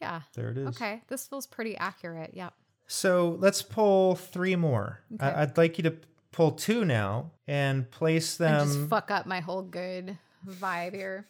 Yeah. 0.00 0.20
There 0.34 0.50
it 0.50 0.58
is. 0.58 0.68
Okay. 0.68 1.02
This 1.08 1.26
feels 1.26 1.46
pretty 1.46 1.76
accurate. 1.76 2.30
Yep. 2.34 2.54
So 2.86 3.36
let's 3.40 3.62
pull 3.62 4.14
three 4.14 4.54
more. 4.56 5.00
Okay. 5.14 5.26
I- 5.26 5.42
I'd 5.42 5.56
like 5.56 5.76
you 5.78 5.82
to 5.84 5.96
pull 6.30 6.52
two 6.52 6.84
now 6.84 7.32
and 7.48 7.90
place 7.90 8.38
and 8.40 8.54
them 8.60 8.66
just 8.68 8.88
fuck 8.88 9.10
up 9.10 9.26
my 9.26 9.40
whole 9.40 9.62
good 9.62 10.16
vibe 10.46 10.94
here. 10.94 11.26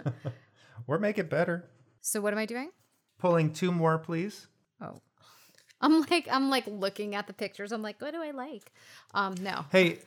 or 0.86 0.98
make 0.98 1.18
it 1.18 1.28
better. 1.28 1.68
So 2.00 2.20
what 2.20 2.32
am 2.32 2.38
I 2.38 2.46
doing? 2.46 2.70
Pulling 3.18 3.52
two 3.52 3.70
more, 3.72 3.98
please. 3.98 4.46
Oh. 4.80 4.96
I'm 5.80 6.00
like 6.02 6.28
I'm 6.30 6.50
like 6.50 6.64
looking 6.66 7.14
at 7.14 7.26
the 7.26 7.32
pictures. 7.32 7.72
I'm 7.72 7.82
like, 7.82 8.00
what 8.00 8.12
do 8.12 8.22
I 8.22 8.32
like? 8.32 8.70
Um, 9.14 9.34
no. 9.40 9.64
Hey, 9.72 9.98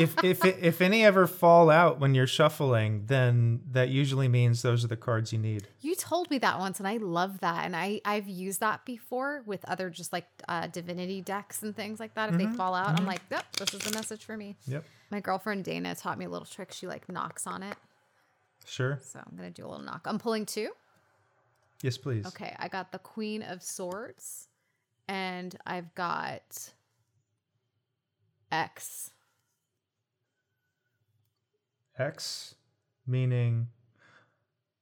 if 0.00 0.22
if 0.24 0.44
if 0.44 0.80
any 0.80 1.04
ever 1.04 1.26
fall 1.26 1.70
out 1.70 2.00
when 2.00 2.14
you're 2.14 2.26
shuffling, 2.26 3.04
then 3.06 3.60
that 3.70 3.88
usually 3.88 4.28
means 4.28 4.62
those 4.62 4.84
are 4.84 4.88
the 4.88 4.96
cards 4.96 5.32
you 5.32 5.38
need. 5.38 5.68
You 5.80 5.94
told 5.94 6.30
me 6.30 6.38
that 6.38 6.58
once 6.58 6.78
and 6.80 6.88
I 6.88 6.96
love 6.96 7.40
that. 7.40 7.64
And 7.64 7.76
I 7.76 8.00
I've 8.04 8.28
used 8.28 8.60
that 8.60 8.84
before 8.84 9.42
with 9.46 9.64
other 9.66 9.90
just 9.90 10.12
like 10.12 10.26
uh, 10.48 10.66
divinity 10.66 11.20
decks 11.20 11.62
and 11.62 11.74
things 11.74 12.00
like 12.00 12.14
that. 12.14 12.30
If 12.30 12.38
they 12.38 12.46
fall 12.46 12.74
out, 12.74 12.98
I'm 12.98 13.06
like, 13.06 13.20
yep, 13.30 13.44
this 13.56 13.74
is 13.74 13.82
the 13.82 13.96
message 13.96 14.24
for 14.24 14.36
me. 14.36 14.56
Yep. 14.66 14.84
My 15.10 15.20
girlfriend 15.20 15.64
Dana 15.64 15.94
taught 15.94 16.18
me 16.18 16.24
a 16.24 16.28
little 16.28 16.46
trick. 16.46 16.72
She 16.72 16.86
like 16.86 17.08
knocks 17.08 17.46
on 17.46 17.62
it. 17.62 17.76
Sure. 18.64 18.98
So 19.02 19.20
I'm 19.20 19.36
gonna 19.36 19.50
do 19.50 19.64
a 19.64 19.68
little 19.68 19.84
knock. 19.84 20.02
I'm 20.06 20.18
pulling 20.18 20.44
two. 20.46 20.70
Yes, 21.82 21.96
please. 21.96 22.26
Okay, 22.26 22.54
I 22.58 22.68
got 22.68 22.90
the 22.90 22.98
Queen 22.98 23.42
of 23.42 23.62
Swords, 23.62 24.48
and 25.08 25.56
I've 25.66 25.94
got 25.94 26.72
X. 28.50 29.10
X 31.98 32.54
meaning 33.06 33.68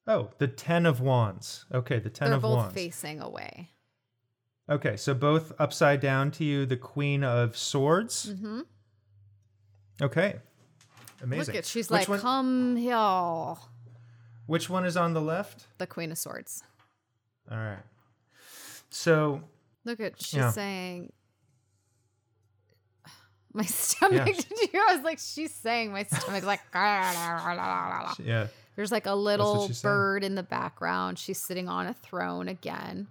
Oh, 0.07 0.31
the 0.37 0.49
10 0.49 0.85
of 0.85 1.01
wands. 1.01 1.65
Okay, 1.73 1.99
the 1.99 2.11
10 2.11 2.29
They're 2.29 2.37
of 2.37 2.43
both 2.43 2.57
wands. 2.57 2.75
facing 2.75 3.21
away. 3.23 3.71
Okay, 4.69 4.97
so 4.99 5.15
both 5.15 5.53
upside 5.59 6.01
down 6.01 6.31
to 6.33 6.45
you, 6.45 6.67
the 6.67 6.77
queen 6.77 7.25
of 7.25 7.57
swords. 7.57 8.27
Mm-hmm. 8.31 8.61
Okay. 10.03 10.37
Amazing. 11.23 11.55
Look 11.55 11.59
at 11.61 11.65
she's 11.65 11.89
Which 11.89 12.01
like, 12.01 12.09
one- 12.09 12.21
come 12.21 12.77
here. 12.77 13.55
Which 14.47 14.69
one 14.69 14.85
is 14.85 14.95
on 14.95 15.15
the 15.15 15.23
left? 15.23 15.69
The 15.79 15.87
Queen 15.87 16.13
of 16.13 16.19
Swords. 16.19 16.63
All 17.51 17.57
right. 17.57 17.83
So, 18.91 19.41
Look 19.85 20.01
at 20.01 20.21
she's 20.21 20.35
Yeah. 20.35 20.51
saying 20.51 21.13
my 23.53 23.65
stomach. 23.65 24.27
Yeah. 24.27 24.33
Did 24.59 24.73
you? 24.73 24.85
I 24.89 24.95
was 24.95 25.05
like, 25.05 25.19
she's 25.19 25.53
saying 25.55 25.93
my 25.93 26.05
stomach's 26.05 26.47
like. 26.47 26.61
yeah. 26.75 28.47
There's 28.77 28.91
like 28.91 29.07
a 29.07 29.15
little 29.15 29.69
she's 29.69 29.79
saying. 29.79 29.93
bird 29.93 30.25
in 30.25 30.35
the 30.35 30.43
background. 30.43 31.19
She's 31.19 31.39
sitting 31.39 31.69
on 31.69 31.87
a 31.87 31.95
throne 31.95 32.49
again. 32.49 33.07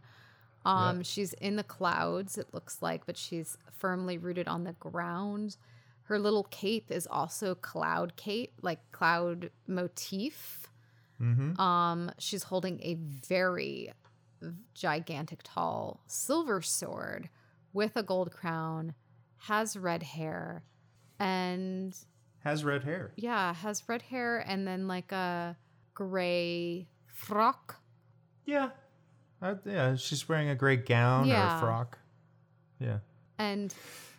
Um, 0.65 1.03
she's 1.03 1.33
in 1.33 1.55
the 1.57 1.63
clouds. 1.63 2.37
It 2.37 2.53
looks 2.53 2.81
like, 2.81 3.05
but 3.05 3.17
she's 3.17 3.57
firmly 3.77 4.17
rooted 4.17 4.47
on 4.47 4.63
the 4.63 4.73
ground. 4.73 5.57
Her 6.03 6.19
little 6.19 6.43
cape 6.45 6.89
is 6.89 7.05
also 7.09 7.55
cloud 7.55 8.15
cape, 8.15 8.53
like 8.61 8.79
cloud 8.91 9.51
motif. 9.67 10.67
Mm-hmm. 11.21 11.59
Um, 11.59 12.11
she's 12.17 12.43
holding 12.43 12.81
a 12.81 12.95
very 12.95 13.91
gigantic, 14.73 15.39
tall 15.43 16.01
silver 16.07 16.61
sword 16.61 17.29
with 17.73 17.95
a 17.95 18.03
gold 18.03 18.31
crown, 18.31 18.93
has 19.37 19.75
red 19.75 20.03
hair, 20.03 20.63
and 21.19 21.95
Has 22.43 22.63
red 22.63 22.83
hair. 22.83 23.11
yeah, 23.15 23.53
has 23.53 23.83
red 23.87 24.01
hair 24.03 24.39
and 24.39 24.67
then 24.67 24.87
like 24.87 25.11
a 25.11 25.57
gray 25.93 26.87
frock. 27.07 27.77
Yeah. 28.45 28.69
Uh, 29.41 29.55
yeah, 29.65 29.95
she's 29.95 30.27
wearing 30.29 30.49
a 30.49 30.55
gray 30.55 30.77
gown 30.77 31.29
or 31.29 31.35
a 31.35 31.59
frock. 31.59 31.99
Yeah. 32.79 32.99
And 33.37 33.73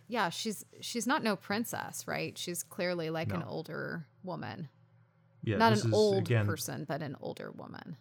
yeah, 0.08 0.28
she's 0.28 0.64
she's 0.80 1.06
not 1.06 1.22
no 1.22 1.34
princess, 1.36 2.06
right? 2.06 2.36
She's 2.36 2.62
clearly 2.62 3.08
like 3.10 3.32
an 3.32 3.42
older 3.42 4.06
woman. 4.22 4.68
Yeah. 5.42 5.58
not 5.58 5.72
an 5.72 5.78
is, 5.78 5.92
old 5.92 6.18
again, 6.24 6.46
person, 6.46 6.84
but 6.88 7.02
an 7.02 7.16
older 7.20 7.50
woman. 7.50 7.96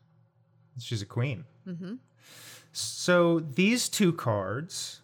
She's 0.80 1.02
a 1.02 1.06
queen. 1.06 1.46
hmm 1.66 1.96
So 2.72 3.40
these 3.40 3.90
two 3.90 4.14
cards 4.14 5.02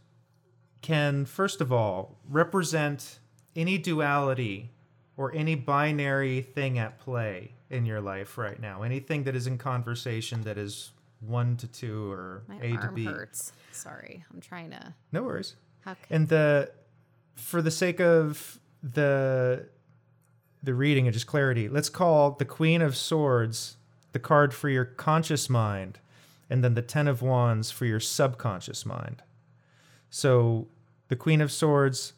can, 0.82 1.26
first 1.26 1.62
of 1.62 1.72
all, 1.72 2.18
represent 2.30 3.20
any 3.56 3.78
duality 3.78 4.72
or 5.18 5.34
any 5.36 5.56
binary 5.56 6.42
thing 6.42 6.80
at 6.80 6.98
play 7.00 7.54
in 7.70 7.86
your 7.86 8.02
life 8.02 8.38
right 8.38 8.60
now. 8.60 8.82
Anything 8.84 9.24
that 9.26 9.36
is 9.36 9.46
in 9.48 9.58
conversation 9.58 10.42
that 10.44 10.58
is 10.58 10.92
one 11.20 11.58
to 11.58 11.68
two 11.68 12.10
or 12.12 12.44
My 12.48 12.56
A 12.62 12.78
to 12.78 12.92
B. 12.94 13.04
hurts. 13.06 13.52
Sorry, 13.72 14.24
I'm 14.34 14.40
trying 14.42 14.72
to. 14.72 14.94
No 15.12 15.24
worries. 15.24 15.56
Okay. 15.86 15.98
And 16.10 16.28
the 16.30 16.72
for 17.36 17.62
the 17.62 17.72
sake 17.72 18.00
of 18.00 18.60
the 18.82 19.68
the 20.64 20.74
reading 20.74 21.06
and 21.08 21.14
just 21.14 21.28
clarity, 21.28 21.68
let's 21.70 21.90
call 21.90 22.32
the 22.32 22.46
Queen 22.46 22.82
of 22.82 22.96
Swords 22.98 23.78
the 24.12 24.20
card 24.20 24.54
for 24.54 24.70
your 24.70 24.86
conscious 24.86 25.50
mind, 25.50 26.00
and 26.50 26.64
then 26.64 26.74
the 26.74 26.82
Ten 26.82 27.08
of 27.08 27.22
Wands 27.22 27.72
for 27.72 27.86
your 27.86 28.00
subconscious 28.00 28.86
mind. 28.86 29.22
So 30.10 30.68
the 31.08 31.16
Queen 31.16 31.42
of 31.42 31.52
Swords 31.52 32.14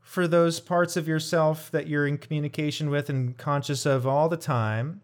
for 0.00 0.28
those 0.28 0.60
parts 0.60 0.96
of 0.96 1.08
yourself 1.08 1.70
that 1.70 1.86
you're 1.86 2.06
in 2.06 2.18
communication 2.18 2.90
with 2.90 3.08
and 3.08 3.36
conscious 3.38 3.86
of 3.86 4.06
all 4.06 4.28
the 4.28 4.36
time, 4.36 5.00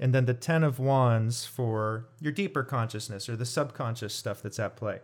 and 0.00 0.14
then 0.14 0.24
the 0.24 0.34
Ten 0.34 0.64
of 0.64 0.78
Wands 0.78 1.44
for 1.44 2.06
your 2.20 2.32
deeper 2.32 2.62
consciousness 2.62 3.28
or 3.28 3.36
the 3.36 3.44
subconscious 3.44 4.14
stuff 4.14 4.40
that's 4.40 4.58
at 4.58 4.76
play. 4.76 5.00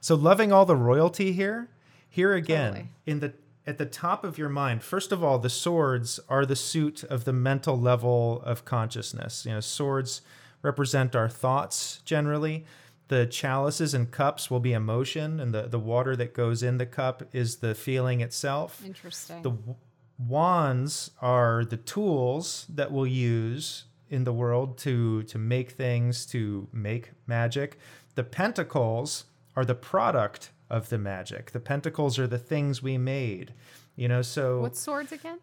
So 0.00 0.14
loving 0.14 0.52
all 0.52 0.64
the 0.64 0.76
royalty 0.76 1.32
here, 1.32 1.68
here 2.08 2.34
again 2.34 2.72
Totally. 2.72 2.88
in 3.06 3.20
the 3.20 3.32
at 3.66 3.78
the 3.78 3.86
top 3.86 4.24
of 4.24 4.38
your 4.38 4.48
mind. 4.48 4.82
First 4.82 5.12
of 5.12 5.24
all, 5.24 5.38
the 5.38 5.50
swords 5.50 6.20
are 6.28 6.44
the 6.44 6.56
suit 6.56 7.02
of 7.04 7.24
the 7.24 7.32
mental 7.32 7.78
level 7.78 8.42
of 8.44 8.64
consciousness. 8.64 9.46
You 9.46 9.52
know, 9.52 9.60
swords 9.60 10.22
represent 10.62 11.16
our 11.16 11.28
thoughts 11.28 12.00
generally. 12.04 12.64
The 13.08 13.26
chalices 13.26 13.92
and 13.94 14.10
cups 14.10 14.50
will 14.50 14.60
be 14.60 14.72
emotion, 14.72 15.38
and 15.38 15.52
the, 15.52 15.62
the 15.62 15.78
water 15.78 16.16
that 16.16 16.32
goes 16.34 16.62
in 16.62 16.78
the 16.78 16.86
cup 16.86 17.22
is 17.32 17.56
the 17.56 17.74
feeling 17.74 18.20
itself. 18.22 18.82
Interesting. 18.84 19.42
The 19.42 19.50
w- 19.50 19.76
wands 20.18 21.10
are 21.20 21.64
the 21.64 21.76
tools 21.76 22.66
that 22.68 22.90
we'll 22.92 23.06
use 23.06 23.84
in 24.08 24.24
the 24.24 24.32
world 24.32 24.78
to 24.78 25.22
to 25.24 25.38
make 25.38 25.72
things, 25.72 26.24
to 26.26 26.68
make 26.72 27.10
magic. 27.26 27.78
The 28.14 28.24
pentacles 28.24 29.24
are 29.56 29.64
the 29.64 29.74
product 29.74 30.50
of 30.70 30.88
the 30.88 30.98
magic. 30.98 31.50
The 31.52 31.60
pentacles 31.60 32.18
are 32.18 32.26
the 32.26 32.38
things 32.38 32.82
we 32.82 32.98
made. 32.98 33.52
You 33.96 34.08
know, 34.08 34.22
so 34.22 34.60
What 34.60 34.76
swords 34.76 35.12
again? 35.12 35.38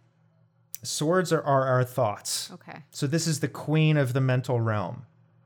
swords 0.84 1.32
are, 1.32 1.42
are 1.44 1.68
our 1.68 1.84
thoughts. 1.84 2.50
Okay. 2.54 2.80
So 2.92 3.08
this 3.08 3.28
is 3.28 3.40
the 3.40 3.48
queen 3.48 3.98
of 3.98 4.14
the 4.14 4.22
mental 4.22 4.60
realm. 4.60 5.06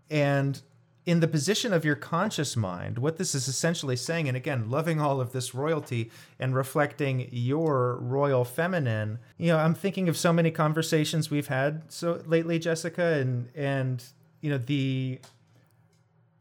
And 0.10 0.62
in 1.06 1.20
the 1.20 1.28
position 1.28 1.72
of 1.72 1.86
your 1.86 1.96
conscious 1.96 2.56
mind, 2.56 2.98
what 2.98 3.18
this 3.18 3.36
is 3.36 3.48
essentially 3.48 3.96
saying, 3.96 4.28
and 4.28 4.36
again, 4.36 4.70
loving 4.72 5.00
all 5.00 5.22
of 5.22 5.34
this 5.34 5.54
royalty 5.54 6.10
and 6.40 6.56
reflecting 6.56 7.28
your 7.32 7.98
royal 7.98 8.44
feminine, 8.44 9.20
you 9.38 9.48
know, 9.52 9.58
I'm 9.58 9.76
thinking 9.76 10.10
of 10.10 10.18
so 10.18 10.34
many 10.34 10.50
conversations 10.50 11.30
we've 11.30 11.48
had 11.48 11.84
so 11.92 12.24
lately, 12.26 12.58
Jessica, 12.58 13.04
and 13.20 13.50
and 13.54 14.04
you 14.42 14.50
know, 14.50 14.58
the 14.58 15.20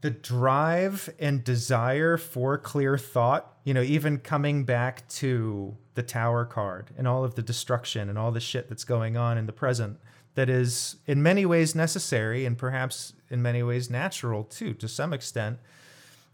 the 0.04 0.10
drive 0.10 1.08
and 1.18 1.42
desire 1.42 2.18
for 2.18 2.58
clear 2.58 2.98
thought, 2.98 3.54
you 3.64 3.72
know, 3.72 3.80
even 3.80 4.18
coming 4.18 4.62
back 4.62 5.08
to 5.08 5.74
the 5.94 6.02
tower 6.02 6.44
card 6.44 6.90
and 6.98 7.08
all 7.08 7.24
of 7.24 7.36
the 7.36 7.42
destruction 7.42 8.10
and 8.10 8.18
all 8.18 8.30
the 8.30 8.38
shit 8.38 8.68
that's 8.68 8.84
going 8.84 9.16
on 9.16 9.38
in 9.38 9.46
the 9.46 9.52
present 9.52 9.98
that 10.34 10.50
is 10.50 10.96
in 11.06 11.22
many 11.22 11.46
ways 11.46 11.74
necessary 11.74 12.44
and 12.44 12.58
perhaps 12.58 13.14
in 13.30 13.40
many 13.40 13.62
ways 13.62 13.88
natural 13.88 14.44
too, 14.44 14.74
to 14.74 14.86
some 14.86 15.14
extent. 15.14 15.58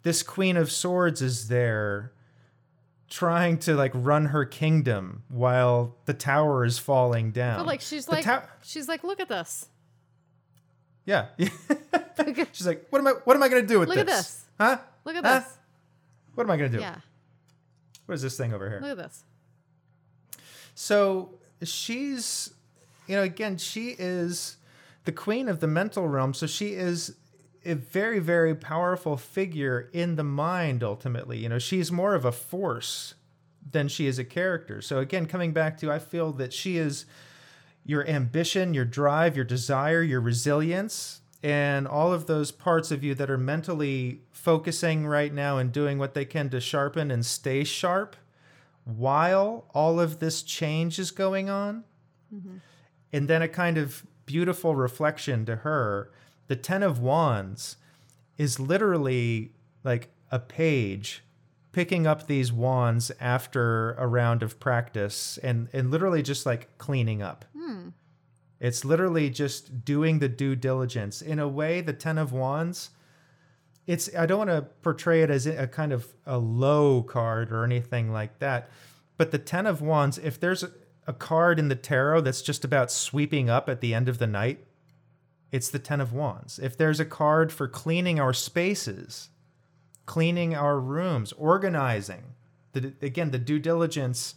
This 0.02 0.24
Queen 0.24 0.56
of 0.56 0.72
Swords 0.72 1.22
is 1.22 1.46
there 1.46 2.10
trying 3.08 3.56
to 3.58 3.74
like 3.76 3.92
run 3.94 4.26
her 4.26 4.44
kingdom 4.44 5.22
while 5.28 5.94
the 6.06 6.14
tower 6.14 6.64
is 6.64 6.80
falling 6.80 7.30
down. 7.30 7.60
But 7.60 7.66
like 7.66 7.82
she's 7.82 8.06
The 8.06 8.12
like 8.16 8.24
tow- 8.24 8.42
she's 8.64 8.88
like, 8.88 9.04
look 9.04 9.20
at 9.20 9.28
this. 9.28 9.68
Yeah. 11.10 11.26
She's 12.52 12.66
like, 12.66 12.86
what 12.90 13.00
am 13.00 13.06
I 13.08 13.12
what 13.24 13.36
am 13.36 13.42
I 13.42 13.48
gonna 13.48 13.62
do 13.66 13.80
with 13.80 13.88
this? 13.88 13.96
Look 13.96 14.06
this? 14.06 14.14
at 14.18 14.22
this. 14.22 14.44
Huh? 14.58 14.78
Look 15.04 15.16
at 15.16 15.24
Huh? 15.24 15.38
this. 15.40 15.58
What 16.34 16.44
am 16.44 16.50
I 16.50 16.56
gonna 16.56 16.68
do? 16.68 16.78
Yeah. 16.80 16.96
What 18.06 18.14
is 18.14 18.22
this 18.22 18.36
thing 18.36 18.52
over 18.52 18.68
here? 18.68 18.80
Look 18.80 18.92
at 18.92 18.96
this. 18.96 19.24
So 20.74 21.34
she's, 21.62 22.52
you 23.06 23.16
know, 23.16 23.22
again, 23.22 23.58
she 23.58 23.94
is 23.98 24.56
the 25.04 25.12
queen 25.12 25.48
of 25.48 25.60
the 25.60 25.66
mental 25.66 26.08
realm. 26.08 26.34
So 26.34 26.46
she 26.46 26.74
is 26.74 27.16
a 27.64 27.74
very, 27.74 28.18
very 28.18 28.54
powerful 28.54 29.16
figure 29.16 29.90
in 29.92 30.16
the 30.16 30.24
mind, 30.24 30.82
ultimately. 30.82 31.38
You 31.38 31.48
know, 31.48 31.58
she's 31.58 31.92
more 31.92 32.14
of 32.14 32.24
a 32.24 32.32
force 32.32 33.14
than 33.70 33.88
she 33.88 34.06
is 34.06 34.18
a 34.18 34.24
character. 34.24 34.80
So 34.80 34.98
again, 34.98 35.26
coming 35.26 35.52
back 35.52 35.78
to, 35.78 35.92
I 35.92 35.98
feel 35.98 36.32
that 36.32 36.52
she 36.52 36.78
is 36.78 37.04
your 37.84 38.06
ambition, 38.06 38.74
your 38.74 38.84
drive, 38.84 39.36
your 39.36 39.44
desire, 39.44 40.02
your 40.02 40.20
resilience, 40.20 41.20
and 41.42 41.88
all 41.88 42.12
of 42.12 42.26
those 42.26 42.50
parts 42.50 42.90
of 42.90 43.02
you 43.02 43.14
that 43.14 43.30
are 43.30 43.38
mentally 43.38 44.20
focusing 44.30 45.06
right 45.06 45.32
now 45.32 45.58
and 45.58 45.72
doing 45.72 45.98
what 45.98 46.14
they 46.14 46.24
can 46.24 46.50
to 46.50 46.60
sharpen 46.60 47.10
and 47.10 47.24
stay 47.24 47.64
sharp 47.64 48.16
while 48.84 49.64
all 49.74 50.00
of 50.00 50.18
this 50.18 50.42
change 50.42 50.98
is 50.98 51.10
going 51.10 51.48
on. 51.48 51.84
Mm-hmm. 52.34 52.56
And 53.12 53.28
then 53.28 53.42
a 53.42 53.48
kind 53.48 53.78
of 53.78 54.06
beautiful 54.26 54.76
reflection 54.76 55.44
to 55.46 55.56
her. 55.56 56.10
The 56.46 56.56
Ten 56.56 56.82
of 56.82 57.00
Wands 57.00 57.76
is 58.36 58.60
literally 58.60 59.52
like 59.82 60.10
a 60.30 60.38
page 60.38 61.22
picking 61.72 62.06
up 62.06 62.26
these 62.26 62.52
wands 62.52 63.12
after 63.20 63.92
a 63.92 64.06
round 64.06 64.42
of 64.42 64.58
practice 64.58 65.38
and, 65.42 65.68
and 65.72 65.90
literally 65.90 66.22
just 66.22 66.46
like 66.46 66.76
cleaning 66.78 67.22
up. 67.22 67.44
It's 68.60 68.84
literally 68.84 69.30
just 69.30 69.84
doing 69.84 70.18
the 70.18 70.28
due 70.28 70.54
diligence. 70.54 71.22
In 71.22 71.38
a 71.38 71.48
way, 71.48 71.80
the 71.80 71.94
Ten 71.94 72.18
of 72.18 72.32
Wands, 72.32 72.90
it's 73.86 74.14
I 74.14 74.26
don't 74.26 74.46
want 74.46 74.50
to 74.50 74.66
portray 74.82 75.22
it 75.22 75.30
as 75.30 75.46
a 75.46 75.66
kind 75.66 75.92
of 75.92 76.12
a 76.26 76.38
low 76.38 77.02
card 77.02 77.50
or 77.50 77.64
anything 77.64 78.12
like 78.12 78.38
that. 78.38 78.70
But 79.16 79.30
the 79.30 79.38
Ten 79.38 79.66
of 79.66 79.80
Wands, 79.80 80.18
if 80.18 80.38
there's 80.38 80.62
a, 80.62 80.70
a 81.06 81.12
card 81.12 81.58
in 81.58 81.68
the 81.68 81.74
tarot 81.74 82.20
that's 82.20 82.42
just 82.42 82.64
about 82.64 82.92
sweeping 82.92 83.48
up 83.48 83.68
at 83.68 83.80
the 83.80 83.94
end 83.94 84.08
of 84.08 84.18
the 84.18 84.26
night, 84.26 84.64
it's 85.50 85.70
the 85.70 85.78
Ten 85.78 86.00
of 86.00 86.12
Wands. 86.12 86.58
If 86.58 86.76
there's 86.76 87.00
a 87.00 87.04
card 87.04 87.52
for 87.52 87.66
cleaning 87.66 88.20
our 88.20 88.32
spaces, 88.32 89.30
cleaning 90.06 90.54
our 90.54 90.78
rooms, 90.78 91.32
organizing, 91.32 92.34
the, 92.72 92.94
again, 93.02 93.30
the 93.30 93.38
due 93.38 93.58
diligence 93.58 94.34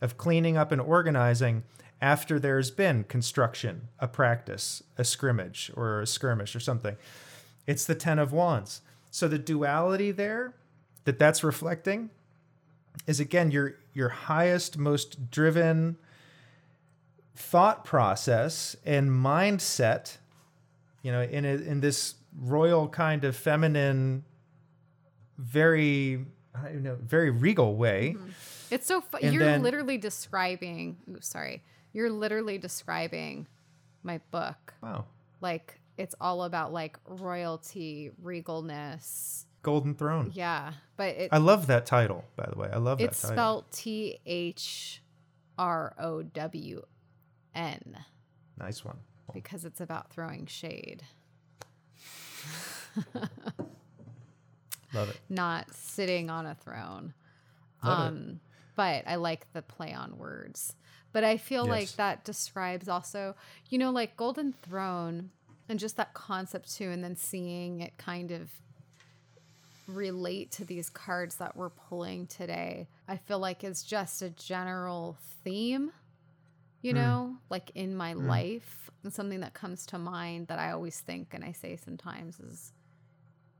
of 0.00 0.16
cleaning 0.16 0.56
up 0.56 0.72
and 0.72 0.80
organizing 0.80 1.62
after 2.00 2.38
there's 2.38 2.70
been 2.70 3.04
construction, 3.04 3.88
a 3.98 4.06
practice, 4.06 4.82
a 4.98 5.04
scrimmage, 5.04 5.70
or 5.74 6.00
a 6.00 6.06
skirmish 6.06 6.54
or 6.54 6.60
something. 6.60 6.96
It's 7.66 7.84
the 7.84 7.94
Ten 7.94 8.18
of 8.18 8.32
Wands. 8.32 8.82
So 9.10 9.28
the 9.28 9.38
duality 9.38 10.10
there 10.10 10.54
that 11.04 11.18
that's 11.18 11.42
reflecting 11.42 12.10
is 13.06 13.20
again 13.20 13.50
your 13.50 13.76
your 13.94 14.08
highest, 14.10 14.76
most 14.76 15.30
driven 15.30 15.96
thought 17.34 17.84
process 17.84 18.76
and 18.84 19.10
mindset. 19.10 20.18
You 21.02 21.12
know, 21.12 21.22
in 21.22 21.44
a, 21.44 21.54
in 21.54 21.80
this 21.80 22.16
royal 22.38 22.88
kind 22.88 23.24
of 23.24 23.36
feminine, 23.36 24.24
very 25.38 26.26
I 26.54 26.68
don't 26.68 26.82
know, 26.82 26.98
very 27.00 27.30
regal 27.30 27.76
way. 27.76 28.16
Mm-hmm. 28.16 28.30
It's 28.70 28.86
so 28.86 29.00
fu- 29.00 29.18
you're 29.26 29.44
then- 29.44 29.62
literally 29.62 29.98
describing. 29.98 30.96
Ooh, 31.10 31.18
sorry. 31.20 31.62
You're 31.92 32.10
literally 32.10 32.58
describing 32.58 33.46
my 34.02 34.18
book. 34.30 34.74
Wow, 34.82 35.06
Like 35.40 35.80
it's 35.96 36.14
all 36.20 36.42
about 36.44 36.72
like 36.72 36.98
royalty, 37.06 38.10
regalness. 38.22 39.44
Golden 39.62 39.94
Throne. 39.94 40.30
Yeah, 40.34 40.72
but 40.96 41.08
it, 41.16 41.28
I 41.32 41.38
love 41.38 41.66
that 41.68 41.86
title, 41.86 42.24
by 42.36 42.46
the 42.52 42.58
way. 42.58 42.68
I 42.72 42.76
love 42.76 43.00
it's 43.00 43.20
that 43.22 43.28
title. 43.28 43.36
spelled 43.36 43.64
T 43.72 44.20
H 44.26 45.02
R 45.58 45.94
O 45.98 46.22
W 46.22 46.82
N 47.54 47.96
nice 48.58 48.84
one. 48.84 48.98
because 49.32 49.64
it's 49.64 49.80
about 49.80 50.10
throwing 50.12 50.46
shade, 50.46 51.02
Love 54.94 55.10
it. 55.10 55.20
not 55.28 55.72
sitting 55.74 56.30
on 56.30 56.46
a 56.46 56.54
throne. 56.54 57.12
Love 57.84 57.98
it. 57.98 58.08
Um, 58.08 58.40
but 58.76 59.04
I 59.08 59.16
like 59.16 59.52
the 59.52 59.62
play 59.62 59.92
on 59.92 60.18
words. 60.18 60.74
But 61.12 61.24
I 61.24 61.38
feel 61.38 61.64
like 61.66 61.96
that 61.96 62.24
describes 62.24 62.88
also, 62.88 63.34
you 63.70 63.78
know, 63.78 63.90
like 63.90 64.16
Golden 64.16 64.52
Throne 64.52 65.30
and 65.68 65.78
just 65.78 65.96
that 65.96 66.14
concept 66.14 66.74
too, 66.76 66.90
and 66.90 67.02
then 67.02 67.16
seeing 67.16 67.80
it 67.80 67.96
kind 67.96 68.30
of 68.30 68.50
relate 69.86 70.50
to 70.52 70.64
these 70.64 70.90
cards 70.90 71.36
that 71.36 71.56
we're 71.56 71.70
pulling 71.70 72.26
today. 72.26 72.88
I 73.08 73.16
feel 73.16 73.38
like 73.38 73.64
is 73.64 73.82
just 73.82 74.20
a 74.20 74.30
general 74.30 75.16
theme, 75.44 75.92
you 76.82 76.92
Mm. 76.92 76.96
know, 76.96 77.36
like 77.50 77.70
in 77.74 77.96
my 77.96 78.12
life. 78.12 78.90
And 79.04 79.12
something 79.14 79.40
that 79.40 79.54
comes 79.54 79.86
to 79.86 79.98
mind 79.98 80.48
that 80.48 80.58
I 80.58 80.72
always 80.72 80.98
think 81.00 81.32
and 81.32 81.44
I 81.44 81.52
say 81.52 81.76
sometimes 81.76 82.40
is, 82.40 82.72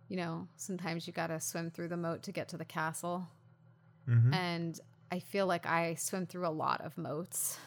you 0.08 0.16
know, 0.16 0.48
sometimes 0.56 1.06
you 1.06 1.12
got 1.12 1.28
to 1.28 1.40
swim 1.40 1.70
through 1.70 1.88
the 1.88 1.96
moat 1.96 2.24
to 2.24 2.32
get 2.32 2.48
to 2.48 2.56
the 2.56 2.64
castle 2.64 3.28
Mhm. 4.08 4.32
and 4.34 4.80
I 5.10 5.20
feel 5.20 5.46
like 5.46 5.66
I 5.66 5.94
swim 5.94 6.26
through 6.26 6.46
a 6.46 6.50
lot 6.50 6.80
of 6.80 6.96
moats, 6.98 7.58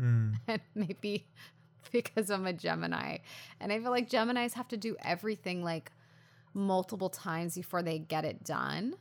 Mm. 0.00 0.36
and 0.46 0.60
maybe 0.74 1.26
because 1.92 2.30
I'm 2.30 2.46
a 2.46 2.52
Gemini, 2.52 3.18
and 3.60 3.72
I 3.72 3.80
feel 3.80 3.90
like 3.90 4.08
Geminis 4.08 4.52
have 4.54 4.68
to 4.68 4.76
do 4.76 4.96
everything 5.04 5.64
like 5.64 5.90
multiple 6.54 7.08
times 7.10 7.54
before 7.56 7.82
they 7.82 7.98
get 7.98 8.24
it 8.24 8.44
done, 8.44 8.94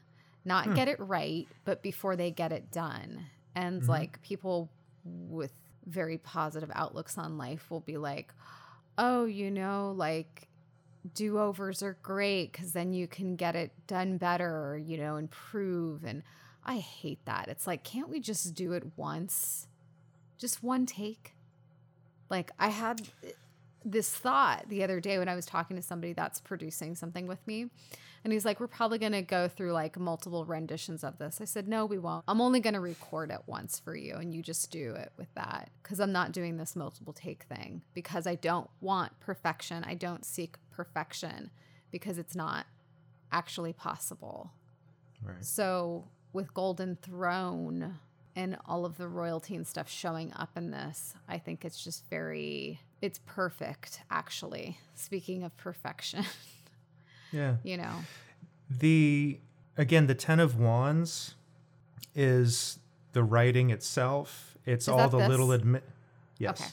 not 0.46 0.74
get 0.76 0.88
it 0.88 1.00
right, 1.00 1.48
but 1.66 1.84
before 1.84 2.16
they 2.16 2.32
get 2.32 2.52
it 2.52 2.72
done, 2.72 3.26
and 3.56 3.88
like 3.88 4.22
people 4.22 4.70
with 5.04 5.54
very 5.86 6.18
positive 6.18 6.72
outlooks 6.74 7.18
on 7.18 7.38
life 7.38 7.70
will 7.70 7.80
be 7.82 7.98
like, 7.98 8.34
oh, 8.98 9.26
you 9.26 9.52
know, 9.52 9.94
like 9.96 10.48
do 11.14 11.38
overs 11.40 11.82
are 11.82 11.98
great 12.02 12.52
because 12.52 12.74
then 12.74 12.92
you 12.92 13.08
can 13.08 13.36
get 13.36 13.56
it 13.56 13.72
done 13.88 14.18
better, 14.18 14.50
or, 14.50 14.78
you 14.78 14.98
know, 14.98 15.16
improve. 15.18 16.04
And 16.04 16.24
I 16.68 16.78
hate 16.78 17.24
that. 17.26 17.48
It's 17.48 17.66
like, 17.66 17.84
can't 17.84 18.10
we 18.10 18.20
just 18.20 18.54
do 18.54 18.74
it 18.74 18.84
once? 18.98 19.68
Just 20.38 20.62
one 20.64 20.86
take? 20.86 21.34
Like, 22.30 22.52
I 22.60 22.68
had 22.68 23.08
this 23.86 24.10
thought 24.10 24.66
the 24.68 24.84
other 24.84 25.00
day 25.00 25.18
when 25.18 25.30
I 25.30 25.36
was 25.36 25.46
talking 25.46 25.78
to 25.78 25.82
somebody 25.82 26.12
that's 26.12 26.42
producing 26.42 26.94
something 26.94 27.26
with 27.26 27.46
me. 27.48 27.70
And 28.24 28.34
he's 28.34 28.44
like, 28.44 28.60
We're 28.60 28.68
probably 28.68 28.98
going 28.98 29.14
to 29.14 29.22
go 29.22 29.48
through 29.48 29.72
like 29.72 29.98
multiple 29.98 30.44
renditions 30.44 31.04
of 31.04 31.18
this. 31.18 31.40
I 31.40 31.46
said, 31.46 31.68
No, 31.68 31.86
we 31.86 31.98
won't. 31.98 32.26
I'm 32.28 32.42
only 32.42 32.60
going 32.60 32.74
to 32.74 32.82
record 32.82 33.32
it 33.32 33.40
once 33.46 33.80
for 33.80 33.96
you. 33.96 34.16
And 34.16 34.34
you 34.34 34.42
just 34.42 34.70
do 34.72 34.96
it 34.96 35.14
with 35.18 35.34
that. 35.36 35.70
Because 35.82 36.02
I'm 36.02 36.12
not 36.12 36.34
doing 36.34 36.58
this 36.58 36.76
multiple 36.76 37.14
take 37.14 37.44
thing 37.44 37.84
because 37.94 38.28
I 38.28 38.36
don't 38.36 38.70
want 38.82 39.18
perfection. 39.22 39.86
I 39.86 39.94
don't 39.94 40.26
seek 40.26 40.58
perfection 40.72 41.52
because 41.92 42.18
it's 42.18 42.36
not 42.36 42.66
actually 43.32 43.72
possible. 43.72 44.52
Right. 45.24 45.44
So 45.46 46.06
with 46.38 46.54
Golden 46.54 46.96
Throne 47.02 47.96
and 48.36 48.58
all 48.68 48.86
of 48.86 48.98
the 48.98 49.08
royalty 49.08 49.56
and 49.56 49.66
stuff 49.66 49.90
showing 49.90 50.32
up 50.36 50.52
in 50.56 50.70
this, 50.70 51.16
I 51.28 51.40
think 51.40 51.66
it's 51.66 51.84
just 51.84 52.08
very 52.12 52.80
it's 53.02 53.20
perfect 53.26 54.02
actually. 54.12 54.78
Speaking 54.94 55.44
of 55.44 55.58
perfection, 55.58 56.24
Yeah. 57.32 57.56
you 57.64 57.76
know. 57.78 57.92
The 58.70 59.40
again, 59.78 60.06
the 60.06 60.14
Ten 60.14 60.40
of 60.40 60.60
Wands 60.60 61.34
is 62.16 62.78
the 63.14 63.24
writing 63.24 63.72
itself. 63.72 64.58
It's 64.64 64.84
Is 64.86 64.90
all 64.90 65.10
the 65.10 65.18
this? 65.18 65.30
little 65.30 65.48
admi- 65.48 65.82
Yes. 66.38 66.62
Okay. 66.62 66.70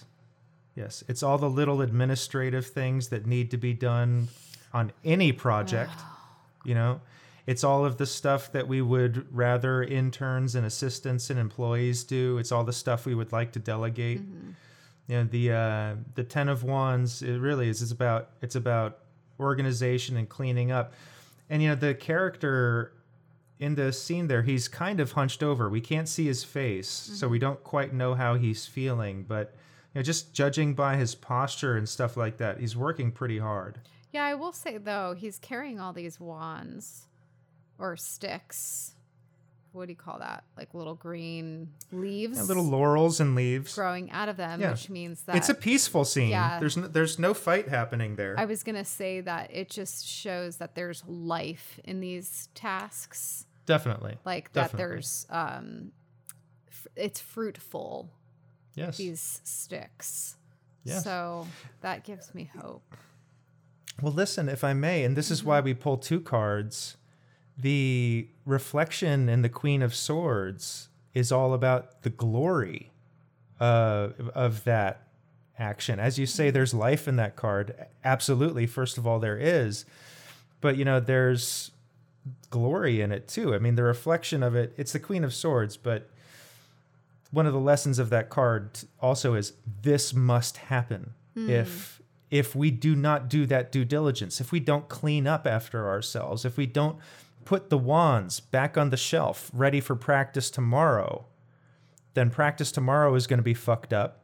Yes. 0.77 1.05
It's 1.09 1.23
all 1.23 1.39
the 1.39 1.49
little 1.49 1.81
administrative 1.81 2.67
things 2.67 3.09
that 3.09 3.25
need 3.25 3.51
to 3.53 3.57
be 3.57 3.73
done 3.73 4.29
on 4.75 4.93
any 5.05 5.33
project. 5.33 5.93
you 6.65 6.75
know? 6.75 7.01
It's 7.47 7.63
all 7.63 7.85
of 7.85 7.99
the 7.99 8.07
stuff 8.07 8.51
that 8.53 8.67
we 8.67 8.81
would 8.81 9.27
rather 9.35 9.83
interns 9.83 10.55
and 10.55 10.65
assistants 10.65 11.29
and 11.29 11.39
employees 11.39 12.03
do. 12.05 12.39
It's 12.39 12.51
all 12.51 12.65
the 12.65 12.73
stuff 12.73 13.05
we 13.05 13.15
would 13.15 13.33
like 13.33 13.53
to 13.53 13.59
delegate. 13.59 14.23
You 15.07 15.17
know, 15.17 15.25
the 15.25 15.53
uh, 15.53 15.95
the 16.15 16.25
Ten 16.25 16.49
of 16.49 16.65
Wands, 16.65 17.21
it 17.21 17.39
really 17.39 17.69
is. 17.69 17.83
It's 17.83 17.93
about 17.93 18.31
it's 18.41 18.55
about 18.55 19.01
organization 19.39 20.17
and 20.17 20.29
cleaning 20.29 20.73
up. 20.73 20.95
And 21.51 21.63
you 21.63 21.69
know, 21.69 21.75
the 21.75 21.95
character 21.95 22.93
in 23.59 23.75
the 23.75 23.93
scene 23.93 24.27
there, 24.27 24.43
he's 24.43 24.67
kind 24.67 24.99
of 24.99 25.13
hunched 25.13 25.43
over. 25.43 25.69
We 25.69 25.83
can't 25.83 26.09
see 26.09 26.27
his 26.27 26.43
face, 26.43 26.89
so 26.89 27.29
we 27.29 27.39
don't 27.39 27.63
quite 27.63 27.93
know 27.93 28.15
how 28.15 28.37
he's 28.37 28.67
feeling. 28.67 29.25
But 29.29 29.55
you 29.93 29.99
know, 29.99 30.03
just 30.03 30.33
judging 30.33 30.73
by 30.73 30.97
his 30.97 31.15
posture 31.15 31.77
and 31.77 31.87
stuff 31.87 32.17
like 32.17 32.39
that, 32.39 32.59
he's 32.59 32.75
working 32.75 33.13
pretty 33.13 33.39
hard. 33.39 33.81
Yeah, 34.13 34.25
I 34.25 34.35
will 34.35 34.53
say 34.53 34.79
though, 34.79 35.15
he's 35.15 35.39
carrying 35.39 35.79
all 35.79 35.93
these 35.93 36.19
wands 36.19 37.09
or 37.79 37.97
sticks. 37.97 38.93
What 39.73 39.87
do 39.87 39.93
you 39.93 39.97
call 39.97 40.21
that? 40.21 40.45
Like 40.57 40.73
little 40.73 40.95
green 40.95 41.71
leaves 41.91 42.39
Yeah, 42.39 42.45
little 42.45 42.63
laurels 42.65 43.19
and 43.19 43.35
leaves. 43.35 43.75
growing 43.75 44.09
out 44.13 44.29
of 44.29 44.37
them, 44.37 44.61
Yeah. 44.61 44.71
which 44.71 44.89
means 44.89 45.23
that 45.23 45.35
It's 45.35 45.49
a 45.49 45.55
peaceful 45.55 46.05
scene. 46.05 46.31
Yeah. 46.31 46.61
There's 46.61 46.77
no, 46.77 46.87
there's 46.87 47.19
no 47.19 47.35
fight 47.35 47.69
happening 47.69 48.15
there. 48.15 48.37
I 48.39 48.45
was 48.45 48.63
going 48.63 48.77
to 48.77 48.85
say 48.85 49.21
that 49.23 49.51
it 49.53 49.71
just 49.71 50.07
shows 50.07 50.59
that 50.59 50.77
there's 50.77 51.03
life 51.09 51.81
in 51.83 51.99
these 52.01 52.49
tasks. 52.55 53.47
Definitely. 53.67 54.17
Like 54.25 54.53
that 54.53 54.71
Definitely. 54.71 54.87
there's 54.95 55.27
um 55.31 55.91
f- 56.69 56.87
it's 56.95 57.19
fruitful 57.21 58.11
Yes. 58.77 58.97
these 58.99 59.41
sticks. 59.43 60.37
Yes. 60.85 61.03
So 61.03 61.49
that 61.81 62.05
gives 62.05 62.33
me 62.35 62.51
hope. 62.61 62.95
Well, 64.03 64.13
listen, 64.13 64.49
if 64.49 64.63
I 64.65 64.73
may, 64.73 65.03
and 65.05 65.17
this 65.17 65.31
is 65.31 65.43
why 65.43 65.61
we 65.61 65.73
pull 65.75 65.97
two 65.97 66.21
cards. 66.21 66.97
The 67.57 68.29
reflection 68.45 69.29
in 69.29 69.43
the 69.43 69.49
Queen 69.49 69.83
of 69.83 69.95
Swords 69.95 70.89
is 71.13 71.31
all 71.31 71.55
about 71.55 72.03
the 72.03 72.11
glory 72.11 72.91
uh, 73.61 74.09
of 74.35 74.65
that 74.65 75.07
action. 75.59 76.01
As 76.01 76.19
you 76.19 76.27
say, 76.27 76.51
there's 76.51 76.75
life 76.75 77.07
in 77.07 77.17
that 77.17 77.37
card. 77.37 77.87
Absolutely. 78.05 78.67
First 78.67 78.99
of 78.99 79.07
all, 79.07 79.21
there 79.21 79.39
is. 79.39 79.85
But, 80.61 80.77
you 80.77 80.85
know, 80.85 80.99
there's 80.99 81.71
glory 82.51 83.01
in 83.01 83.13
it 83.13 83.29
too. 83.29 83.55
I 83.55 83.59
mean, 83.59 83.77
the 83.77 83.83
reflection 83.83 84.43
of 84.43 84.57
it, 84.57 84.73
it's 84.77 84.93
the 84.93 84.99
Queen 84.99 85.25
of 85.25 85.33
Swords, 85.33 85.77
but 85.77 86.11
one 87.31 87.47
of 87.47 87.53
the 87.53 87.61
lessons 87.61 87.99
of 87.99 88.11
that 88.11 88.31
card 88.31 88.81
also 89.01 89.35
is 89.35 89.53
this 89.83 90.15
must 90.15 90.57
happen. 90.57 91.13
If 91.37 92.01
if 92.31 92.55
we 92.55 92.71
do 92.71 92.97
not 92.97 93.29
do 93.29 93.45
that 93.47 93.71
due 93.71 93.85
diligence, 93.85 94.41
if 94.41 94.53
we 94.53 94.61
don't 94.61 94.89
clean 94.89 95.27
up 95.27 95.47
after 95.47 95.89
ourselves, 95.89 96.45
if 96.45 96.57
we 96.57 96.67
don't 96.67 96.97
put 97.45 97.71
the 97.71 97.79
wands 97.79 98.41
back 98.41 98.77
on 98.77 98.91
the 98.91 98.97
shelf 98.97 99.51
ready 99.53 99.81
for 99.81 99.95
practice 99.97 100.51
tomorrow, 100.51 101.27
then 102.15 102.31
practice 102.31 102.73
tomorrow 102.73 103.15
is 103.15 103.27
going 103.27 103.39
to 103.39 103.45
be 103.45 103.55
fucked 103.55 103.93
up. 103.93 104.21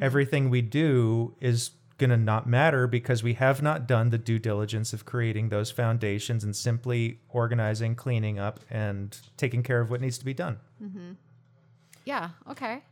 Everything 0.00 0.50
we 0.50 0.60
do 0.60 1.36
is 1.40 1.70
going 1.98 2.10
to 2.10 2.16
not 2.16 2.48
matter 2.48 2.86
because 2.88 3.22
we 3.22 3.34
have 3.34 3.62
not 3.62 3.86
done 3.86 4.10
the 4.10 4.18
due 4.18 4.38
diligence 4.38 4.92
of 4.92 5.04
creating 5.04 5.50
those 5.50 5.70
foundations 5.70 6.42
and 6.42 6.54
simply 6.56 7.20
organizing, 7.28 7.94
cleaning 7.94 8.38
up, 8.40 8.58
and 8.70 9.18
taking 9.36 9.62
care 9.62 9.80
of 9.80 9.88
what 9.90 10.00
needs 10.00 10.18
to 10.18 10.24
be 10.24 10.34
done. 10.34 10.58
Mm-hmm. 10.82 11.12
Yeah, 12.04 12.30
okay. 12.50 12.82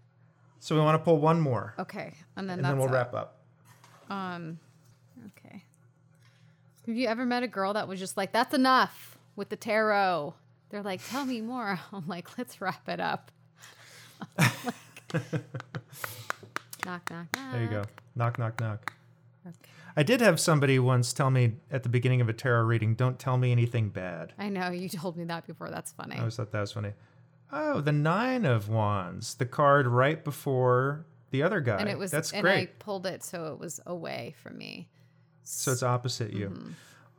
So 0.60 0.74
we 0.76 0.80
want 0.80 0.94
to 0.98 1.04
pull 1.04 1.18
one 1.18 1.40
more, 1.40 1.74
Okay. 1.78 2.12
And 2.36 2.48
then 2.48 2.58
and 2.58 2.64
then 2.64 2.78
we'll 2.78 2.88
it. 2.88 2.92
wrap 2.92 3.14
up. 3.14 3.40
Um 4.08 4.58
okay. 5.38 5.64
Have 6.86 6.96
you 6.96 7.08
ever 7.08 7.24
met 7.24 7.42
a 7.42 7.48
girl 7.48 7.72
that 7.74 7.88
was 7.88 7.98
just 7.98 8.16
like 8.16 8.32
that's 8.32 8.54
enough 8.54 9.15
with 9.36 9.50
the 9.50 9.56
tarot? 9.56 10.34
They're 10.70 10.82
like, 10.82 11.00
"Tell 11.08 11.24
me 11.24 11.40
more." 11.40 11.78
I'm 11.92 12.06
like, 12.08 12.36
"Let's 12.38 12.60
wrap 12.60 12.88
it 12.88 13.00
up." 13.00 13.30
knock 14.38 14.54
knock 16.84 17.10
knock. 17.10 17.26
There 17.52 17.62
you 17.62 17.68
go. 17.68 17.82
Knock, 18.14 18.38
knock, 18.38 18.60
knock. 18.60 18.92
Okay. 19.46 19.54
I 19.96 20.02
did 20.02 20.20
have 20.20 20.38
somebody 20.40 20.78
once 20.78 21.12
tell 21.12 21.30
me 21.30 21.54
at 21.70 21.82
the 21.82 21.88
beginning 21.88 22.20
of 22.20 22.28
a 22.28 22.32
tarot 22.32 22.64
reading, 22.64 22.94
don't 22.94 23.18
tell 23.18 23.38
me 23.38 23.52
anything 23.52 23.88
bad. 23.88 24.32
I 24.38 24.48
know 24.48 24.70
you 24.70 24.88
told 24.88 25.16
me 25.16 25.24
that 25.24 25.46
before. 25.46 25.70
That's 25.70 25.92
funny. 25.92 26.16
I 26.16 26.20
always 26.20 26.36
thought 26.36 26.52
that 26.52 26.60
was 26.60 26.72
funny. 26.72 26.92
Oh, 27.52 27.80
the 27.80 27.92
Nine 27.92 28.44
of 28.44 28.68
Wands, 28.68 29.34
the 29.34 29.46
card 29.46 29.86
right 29.86 30.22
before 30.22 31.06
the 31.30 31.42
other 31.42 31.60
guy. 31.60 31.78
and 31.78 31.88
it 31.88 31.98
was 31.98 32.10
That's 32.10 32.32
and 32.32 32.42
great. 32.42 32.68
I 32.68 32.72
pulled 32.78 33.06
it 33.06 33.22
so 33.22 33.52
it 33.52 33.58
was 33.58 33.80
away 33.86 34.34
from 34.42 34.58
me. 34.58 34.88
so 35.44 35.72
it's 35.72 35.82
opposite 35.82 36.32
you. 36.32 36.50
Mm-hmm. 36.50 36.70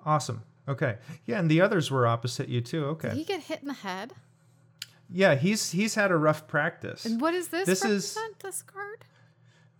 Awesome. 0.05 0.43
Okay. 0.67 0.97
Yeah, 1.25 1.39
and 1.39 1.49
the 1.49 1.61
others 1.61 1.89
were 1.89 2.05
opposite 2.05 2.49
you 2.49 2.61
too. 2.61 2.85
Okay. 2.85 3.09
Did 3.09 3.17
he 3.17 3.23
get 3.23 3.41
hit 3.43 3.61
in 3.61 3.67
the 3.67 3.73
head? 3.73 4.13
Yeah, 5.09 5.35
he's 5.35 5.71
he's 5.71 5.95
had 5.95 6.11
a 6.11 6.17
rough 6.17 6.47
practice. 6.47 7.05
And 7.05 7.21
what 7.21 7.33
is 7.33 7.47
this? 7.47 7.65
This 7.65 7.85
is- 7.85 8.17
this 8.43 8.61
card? 8.61 9.05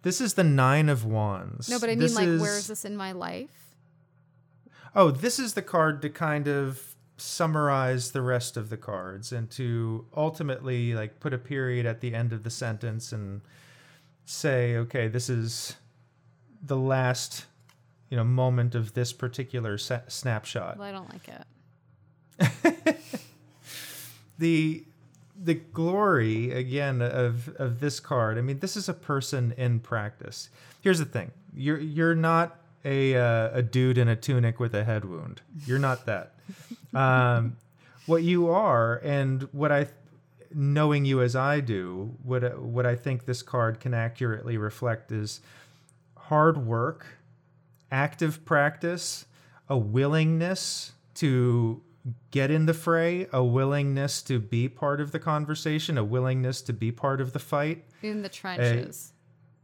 This 0.04 0.22
is 0.22 0.36
the 0.36 0.44
Nine 0.44 0.88
of 0.88 1.04
Wands. 1.04 1.68
No, 1.70 1.80
but 1.80 1.90
I 1.90 1.94
mean, 1.94 2.00
This 2.00 2.16
like, 2.16 2.28
where 2.40 2.56
is 2.58 2.68
this 2.68 2.86
in 2.86 2.96
my 2.96 3.12
life? 3.12 3.76
Oh, 4.96 5.12
this 5.12 5.38
is 5.38 5.54
the 5.54 5.62
card 5.62 6.02
to 6.04 6.10
kind 6.10 6.48
of 6.48 6.96
summarize 7.18 8.12
the 8.12 8.22
rest 8.22 8.56
of 8.58 8.70
the 8.70 8.78
cards 8.78 9.32
and 9.32 9.50
to 9.52 10.06
ultimately 10.16 10.94
like 10.94 11.20
put 11.20 11.34
a 11.34 11.38
period 11.38 11.86
at 11.86 12.00
the 12.00 12.14
end 12.14 12.32
of 12.32 12.44
the 12.44 12.50
sentence 12.50 13.12
and 13.12 13.42
say, 14.26 14.78
okay, 14.78 15.08
this 15.08 15.28
is 15.30 15.76
the 16.64 16.78
last, 16.78 17.46
you 18.10 18.18
know, 18.18 18.24
moment 18.24 18.76
of 18.76 18.94
this 18.94 19.14
particular 19.14 19.78
sa- 19.78 20.02
snapshot. 20.08 20.78
Well, 20.78 20.88
I 20.88 20.92
don't 20.92 21.12
like 21.12 21.28
it. 21.28 22.98
the 24.38 24.84
the 25.42 25.56
glory 25.56 26.52
again 26.52 27.02
of 27.02 27.50
of 27.58 27.80
this 27.80 28.00
card. 28.00 28.38
I 28.38 28.42
mean, 28.42 28.60
this 28.60 28.76
is 28.78 28.90
a 28.90 28.94
person 28.94 29.54
in 29.58 29.80
practice. 29.80 30.50
Here's 30.82 31.00
the 31.00 31.06
thing: 31.06 31.32
you're 31.54 31.80
you're 31.80 32.16
not 32.16 32.60
a 32.86 33.16
uh, 33.16 33.50
a 33.54 33.62
dude 33.62 33.98
in 33.98 34.08
a 34.08 34.16
tunic 34.16 34.60
with 34.60 34.74
a 34.74 34.84
head 34.84 35.06
wound. 35.06 35.42
You're 35.66 35.80
not 35.80 36.06
that. 36.06 36.34
um, 36.94 37.58
what 38.06 38.24
you 38.24 38.50
are, 38.50 39.02
and 39.04 39.44
what 39.52 39.72
I, 39.72 39.88
knowing 40.54 41.06
you 41.06 41.22
as 41.22 41.36
I 41.36 41.60
do, 41.60 42.16
what 42.24 42.60
what 42.60 42.86
I 42.86 42.96
think 42.96 43.26
this 43.26 43.42
card 43.42 43.80
can 43.80 43.94
accurately 43.94 44.58
reflect 44.58 45.12
is 45.12 45.42
hard 46.16 46.66
work, 46.66 47.17
active 47.92 48.46
practice, 48.46 49.26
a 49.70 49.78
willingness 49.78 50.94
to 51.16 51.82
get 52.32 52.52
in 52.52 52.66
the 52.66 52.74
fray, 52.74 53.28
a 53.34 53.44
willingness 53.44 54.22
to 54.24 54.40
be 54.40 54.70
part 54.70 55.02
of 55.02 55.12
the 55.12 55.20
conversation, 55.20 55.98
a 55.98 56.04
willingness 56.04 56.62
to 56.62 56.74
be 56.74 56.92
part 56.92 57.20
of 57.20 57.34
the 57.34 57.40
fight. 57.40 57.86
In 58.02 58.22
the 58.22 58.30
trenches. 58.30 59.14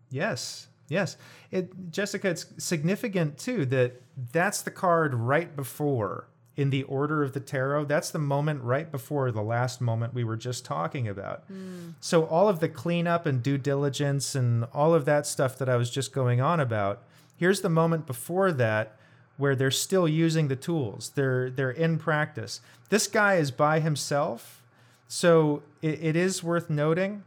Yes. 0.09 0.67
Yes. 0.89 1.17
It 1.51 1.91
Jessica, 1.91 2.29
it's 2.29 2.45
significant 2.57 3.37
too 3.37 3.65
that 3.67 4.01
that's 4.31 4.61
the 4.61 4.71
card 4.71 5.13
right 5.13 5.55
before 5.55 6.27
in 6.55 6.69
the 6.69 6.83
order 6.83 7.23
of 7.23 7.33
the 7.33 7.39
tarot. 7.39 7.85
That's 7.85 8.11
the 8.11 8.19
moment 8.19 8.61
right 8.61 8.91
before 8.91 9.31
the 9.31 9.41
last 9.41 9.81
moment 9.81 10.13
we 10.13 10.23
were 10.23 10.37
just 10.37 10.65
talking 10.65 11.07
about. 11.07 11.43
Hmm. 11.47 11.91
So 11.99 12.25
all 12.25 12.47
of 12.47 12.59
the 12.59 12.69
cleanup 12.69 13.25
and 13.25 13.41
due 13.41 13.57
diligence 13.57 14.35
and 14.35 14.65
all 14.73 14.93
of 14.93 15.05
that 15.05 15.25
stuff 15.25 15.57
that 15.57 15.69
I 15.69 15.77
was 15.77 15.89
just 15.89 16.13
going 16.13 16.41
on 16.41 16.59
about, 16.59 17.03
here's 17.35 17.61
the 17.61 17.69
moment 17.69 18.05
before 18.05 18.51
that 18.51 18.97
where 19.37 19.55
they're 19.55 19.71
still 19.71 20.07
using 20.07 20.47
the 20.47 20.55
tools. 20.55 21.11
They're 21.15 21.49
they're 21.49 21.71
in 21.71 21.97
practice. 21.97 22.61
This 22.89 23.07
guy 23.07 23.35
is 23.35 23.51
by 23.51 23.79
himself. 23.79 24.61
So 25.07 25.63
it, 25.81 25.99
it 26.01 26.15
is 26.15 26.43
worth 26.43 26.69
noting 26.69 27.23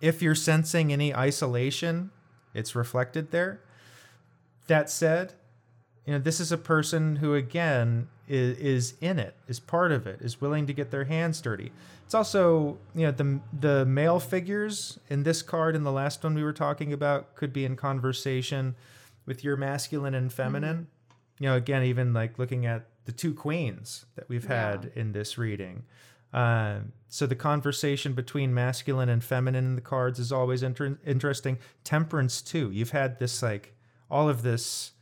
if 0.00 0.22
you're 0.22 0.34
sensing 0.34 0.92
any 0.92 1.14
isolation, 1.14 2.10
it's 2.54 2.74
reflected 2.74 3.30
there. 3.30 3.60
That 4.66 4.88
said, 4.88 5.34
you 6.06 6.14
know, 6.14 6.18
this 6.18 6.40
is 6.40 6.52
a 6.52 6.58
person 6.58 7.16
who 7.16 7.34
again 7.34 8.08
is, 8.30 8.58
is 8.58 8.94
in 9.00 9.18
it, 9.18 9.34
is 9.48 9.58
part 9.58 9.90
of 9.90 10.06
it, 10.06 10.20
is 10.22 10.40
willing 10.40 10.66
to 10.68 10.72
get 10.72 10.92
their 10.92 11.04
hands 11.04 11.40
dirty. 11.40 11.72
It's 12.04 12.14
also, 12.14 12.78
you 12.94 13.06
know, 13.06 13.10
the 13.10 13.40
the 13.58 13.84
male 13.84 14.20
figures 14.20 14.98
in 15.08 15.24
this 15.24 15.42
card 15.42 15.74
and 15.74 15.84
the 15.84 15.92
last 15.92 16.22
one 16.22 16.34
we 16.34 16.44
were 16.44 16.52
talking 16.52 16.92
about 16.92 17.34
could 17.34 17.52
be 17.52 17.64
in 17.64 17.76
conversation 17.76 18.76
with 19.26 19.42
your 19.42 19.56
masculine 19.56 20.14
and 20.14 20.32
feminine. 20.32 20.86
You 21.40 21.48
know, 21.48 21.56
again, 21.56 21.82
even 21.82 22.12
like 22.12 22.38
looking 22.38 22.66
at 22.66 22.86
the 23.04 23.12
two 23.12 23.34
queens 23.34 24.06
that 24.14 24.28
we've 24.28 24.46
had 24.46 24.92
in 24.94 25.12
this 25.12 25.36
reading. 25.36 25.84
Um, 26.32 26.92
so 27.08 27.26
the 27.26 27.34
conversation 27.34 28.12
between 28.12 28.54
masculine 28.54 29.08
and 29.08 29.24
feminine 29.24 29.64
in 29.64 29.74
the 29.74 29.80
cards 29.80 30.20
is 30.20 30.30
always 30.30 30.62
inter- 30.62 30.98
interesting. 31.04 31.58
Temperance 31.82 32.40
too. 32.40 32.70
You've 32.70 32.90
had 32.90 33.18
this 33.18 33.42
like 33.42 33.74
all 34.08 34.28
of 34.28 34.42
this 34.42 34.92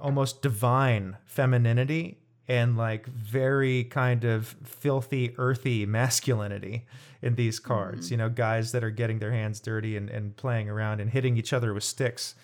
almost 0.00 0.42
divine 0.42 1.16
femininity 1.26 2.18
and 2.46 2.76
like 2.76 3.06
very 3.06 3.84
kind 3.84 4.24
of 4.24 4.56
filthy, 4.64 5.34
earthy 5.38 5.84
masculinity 5.84 6.86
in 7.20 7.34
these 7.34 7.58
cards. 7.58 8.10
You 8.10 8.16
know, 8.16 8.28
guys 8.30 8.72
that 8.72 8.82
are 8.82 8.90
getting 8.90 9.18
their 9.18 9.32
hands 9.32 9.60
dirty 9.60 9.96
and, 9.96 10.08
and 10.08 10.36
playing 10.36 10.68
around 10.70 11.00
and 11.00 11.10
hitting 11.10 11.36
each 11.36 11.52
other 11.52 11.74
with 11.74 11.84
sticks 11.84 12.34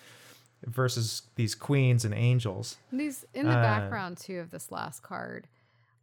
versus 0.65 1.23
these 1.35 1.55
queens 1.55 2.05
and 2.05 2.13
angels. 2.13 2.77
These 2.91 3.25
in 3.33 3.45
the 3.47 3.57
Uh, 3.57 3.61
background 3.61 4.17
too 4.17 4.39
of 4.39 4.51
this 4.51 4.71
last 4.71 5.01
card. 5.03 5.47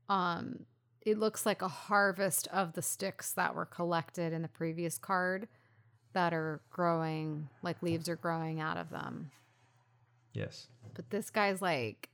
Um 0.08 0.66
it 1.04 1.18
looks 1.18 1.44
like 1.44 1.62
a 1.62 1.68
harvest 1.68 2.46
of 2.48 2.74
the 2.74 2.82
sticks 2.82 3.32
that 3.32 3.56
were 3.56 3.66
collected 3.66 4.32
in 4.32 4.42
the 4.42 4.48
previous 4.48 4.98
card 4.98 5.48
that 6.12 6.32
are 6.32 6.60
growing 6.70 7.48
like 7.62 7.82
leaves 7.82 8.08
are 8.08 8.16
growing 8.16 8.60
out 8.60 8.76
of 8.76 8.90
them. 8.90 9.30
Yes. 10.32 10.68
But 10.94 11.10
this 11.10 11.30
guy's 11.30 11.62
like, 11.62 12.10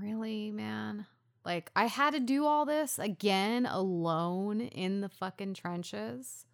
really, 0.00 0.50
man? 0.50 1.06
Like, 1.44 1.70
I 1.76 1.86
had 1.86 2.12
to 2.14 2.20
do 2.20 2.44
all 2.44 2.66
this 2.66 2.98
again 2.98 3.66
alone 3.66 4.60
in 4.60 5.00
the 5.00 5.08
fucking 5.08 5.54
trenches. 5.54 6.46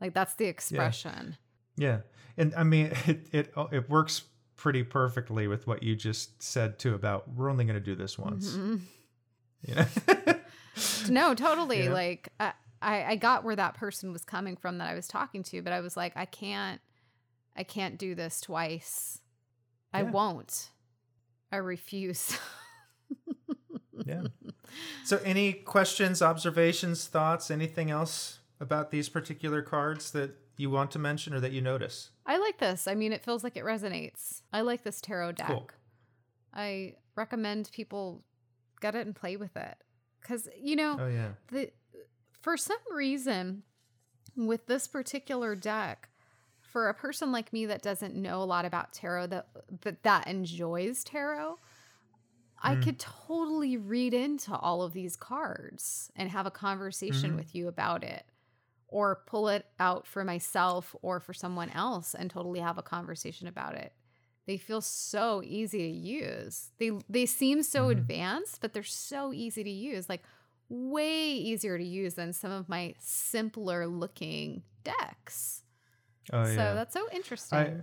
Like, 0.00 0.14
that's 0.14 0.34
the 0.34 0.46
expression. 0.46 1.36
Yeah, 1.76 2.00
and 2.36 2.54
I 2.54 2.62
mean 2.62 2.86
it 3.06 3.26
it 3.32 3.54
it 3.72 3.90
works 3.90 4.22
pretty 4.56 4.82
perfectly 4.82 5.46
with 5.48 5.66
what 5.66 5.82
you 5.82 5.94
just 5.94 6.42
said 6.42 6.78
too 6.78 6.94
about 6.94 7.28
we're 7.34 7.50
only 7.50 7.64
going 7.64 7.74
to 7.74 7.84
do 7.84 7.94
this 7.94 8.18
once. 8.18 8.52
Mhm. 8.52 8.80
You 9.66 9.74
know? 9.74 9.86
No, 11.08 11.34
totally. 11.34 11.84
Yeah. 11.84 11.92
Like, 11.92 12.28
I, 12.38 12.52
I, 12.82 13.04
I 13.04 13.16
got 13.16 13.44
where 13.44 13.56
that 13.56 13.74
person 13.74 14.12
was 14.12 14.24
coming 14.24 14.56
from 14.56 14.78
that 14.78 14.88
I 14.88 14.94
was 14.94 15.08
talking 15.08 15.42
to, 15.44 15.62
but 15.62 15.72
I 15.72 15.80
was 15.80 15.96
like, 15.96 16.12
I 16.16 16.24
can't, 16.26 16.80
I 17.56 17.62
can't 17.62 17.98
do 17.98 18.14
this 18.14 18.40
twice. 18.40 19.20
I 19.96 20.02
Yeah. 20.02 20.10
won't. 20.10 20.70
I 21.52 21.56
refuse. 21.56 22.38
yeah. 24.06 24.24
So, 25.04 25.18
any 25.24 25.52
questions, 25.52 26.20
observations, 26.22 27.06
thoughts, 27.06 27.50
anything 27.50 27.90
else 27.90 28.40
about 28.60 28.90
these 28.90 29.08
particular 29.08 29.62
cards 29.62 30.10
that 30.12 30.36
you 30.56 30.70
want 30.70 30.90
to 30.92 30.98
mention 30.98 31.32
or 31.34 31.40
that 31.40 31.52
you 31.52 31.60
notice? 31.60 32.10
I 32.26 32.38
like 32.38 32.58
this. 32.58 32.86
I 32.88 32.94
mean, 32.94 33.12
it 33.12 33.24
feels 33.24 33.44
like 33.44 33.56
it 33.56 33.64
resonates. 33.64 34.42
I 34.52 34.62
like 34.62 34.82
this 34.82 35.00
tarot 35.00 35.32
deck. 35.32 35.46
Cool. 35.48 35.70
I 36.52 36.94
recommend 37.14 37.70
people 37.72 38.24
get 38.80 38.94
it 38.94 39.06
and 39.06 39.14
play 39.14 39.36
with 39.36 39.56
it. 39.56 39.76
Cuz 40.22 40.48
you 40.60 40.76
know, 40.76 40.96
Oh 41.00 41.06
yeah. 41.08 41.32
the 41.48 41.70
for 42.42 42.56
some 42.56 42.78
reason 42.92 43.62
with 44.36 44.66
this 44.66 44.86
particular 44.88 45.54
deck 45.54 46.08
for 46.66 46.88
a 46.88 46.94
person 46.94 47.32
like 47.32 47.52
me 47.52 47.66
that 47.66 47.82
doesn't 47.82 48.14
know 48.14 48.42
a 48.42 48.44
lot 48.44 48.64
about 48.64 48.92
tarot 48.92 49.28
that 49.28 49.48
that, 49.82 50.02
that 50.02 50.26
enjoys 50.26 51.04
tarot 51.04 51.58
I 52.62 52.74
Mm. 52.74 52.76
could 52.76 52.98
totally 52.98 53.76
read 53.76 54.14
into 54.14 54.56
all 54.56 54.82
of 54.82 54.92
these 54.92 55.16
cards 55.16 56.10
and 56.16 56.30
have 56.30 56.46
a 56.46 56.50
conversation 56.50 57.34
Mhm. 57.34 57.36
with 57.36 57.54
you 57.54 57.68
about 57.68 58.02
it 58.02 58.24
or 58.88 59.24
pull 59.26 59.48
it 59.48 59.66
out 59.78 60.06
for 60.06 60.24
myself 60.24 60.94
or 61.02 61.20
for 61.20 61.34
someone 61.34 61.70
else 61.70 62.14
and 62.14 62.30
totally 62.30 62.60
have 62.60 62.78
a 62.78 62.82
conversation 62.82 63.48
about 63.48 63.74
it. 63.74 63.94
They 64.46 64.58
feel 64.58 64.80
so 64.80 65.42
easy 65.44 65.78
to 65.80 65.88
use. 65.88 66.72
They 66.78 66.92
they 67.08 67.26
seem 67.26 67.62
so 67.62 67.88
Mhm. 67.88 67.90
advanced, 67.90 68.60
but 68.60 68.72
they're 68.74 68.82
so 68.84 69.32
easy 69.32 69.64
to 69.64 69.70
use. 69.70 70.08
Like 70.08 70.24
way 70.68 71.32
easier 71.32 71.78
to 71.78 71.84
use 71.84 72.14
than 72.14 72.32
some 72.32 72.52
of 72.52 72.68
my 72.68 72.94
simpler 72.98 73.86
looking 73.88 74.64
decks. 74.84 75.64
Oh 76.32 76.44
so 76.44 76.50
yeah. 76.52 76.74
that's 76.74 76.94
so 76.94 77.06
interesting. 77.12 77.58
I 77.58 77.74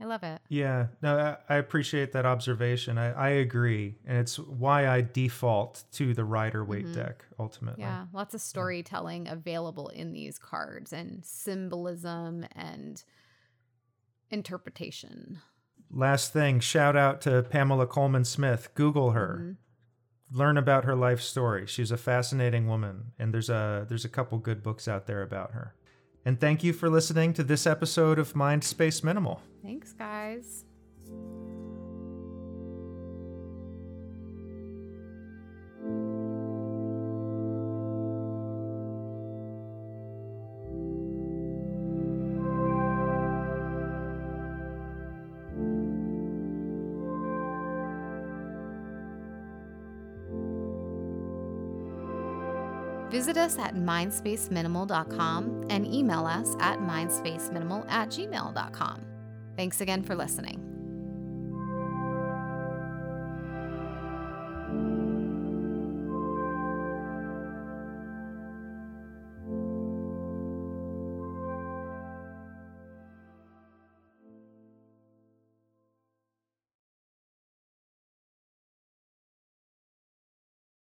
I 0.00 0.04
love 0.04 0.22
it. 0.22 0.40
yeah. 0.48 0.86
No, 1.02 1.36
I, 1.48 1.56
appreciate 1.56 2.12
that 2.12 2.24
observation. 2.24 2.98
I, 2.98 3.10
I 3.10 3.28
agree, 3.30 3.96
and 4.06 4.16
it's 4.18 4.38
why 4.38 4.86
I 4.86 5.00
default 5.00 5.82
to 5.94 6.14
the 6.14 6.24
Rider 6.24 6.64
Waite 6.64 6.86
Mhm. 6.86 6.94
deck 6.94 7.24
ultimately. 7.36 7.82
Yeah, 7.82 8.06
lots 8.12 8.32
of 8.32 8.40
storytelling 8.40 9.26
available 9.26 9.88
in 9.88 10.12
these 10.12 10.38
cards 10.38 10.92
and 10.92 11.24
symbolism 11.24 12.46
and 12.52 13.02
interpretation. 14.30 15.38
Last 15.90 16.32
thing, 16.32 16.60
shout 16.60 16.96
out 16.96 17.20
to 17.22 17.42
Pamela 17.42 17.86
Colman 17.86 18.24
Smith. 18.24 18.70
Google 18.74 19.12
her. 19.12 19.38
Mhm. 19.42 19.56
learn 20.30 20.58
about 20.58 20.84
her 20.84 20.94
life 20.94 21.22
story. 21.22 21.66
She's 21.66 21.90
a 21.90 21.96
fascinating 21.96 22.66
woman, 22.68 23.12
and 23.18 23.32
there's 23.32 23.48
a 23.48 23.86
there's 23.88 24.04
a 24.04 24.10
couple 24.10 24.36
good 24.38 24.62
books 24.62 24.86
out 24.86 25.06
there 25.06 25.22
about 25.22 25.52
her. 25.52 25.74
And 26.24 26.40
thank 26.40 26.62
you 26.62 26.72
for 26.72 26.90
listening 26.90 27.32
to 27.34 27.42
this 27.42 27.66
episode 27.66 28.18
of 28.18 28.36
Mind 28.36 28.64
Space 28.64 29.02
Minimal. 29.02 29.40
Thanks, 29.62 29.92
guys. 29.92 30.64
Visit 53.28 53.42
us 53.42 53.58
at 53.58 53.74
mindspaceminimal.com 53.74 55.66
and 55.68 55.86
email 55.86 56.24
us 56.24 56.56
at 56.60 56.78
mindspaceminimal 56.78 57.86
at 57.90 58.08
gmail.com. 58.08 59.04
Thanks 59.54 59.82
again 59.82 60.02
for 60.02 60.14
listening. 60.14 60.67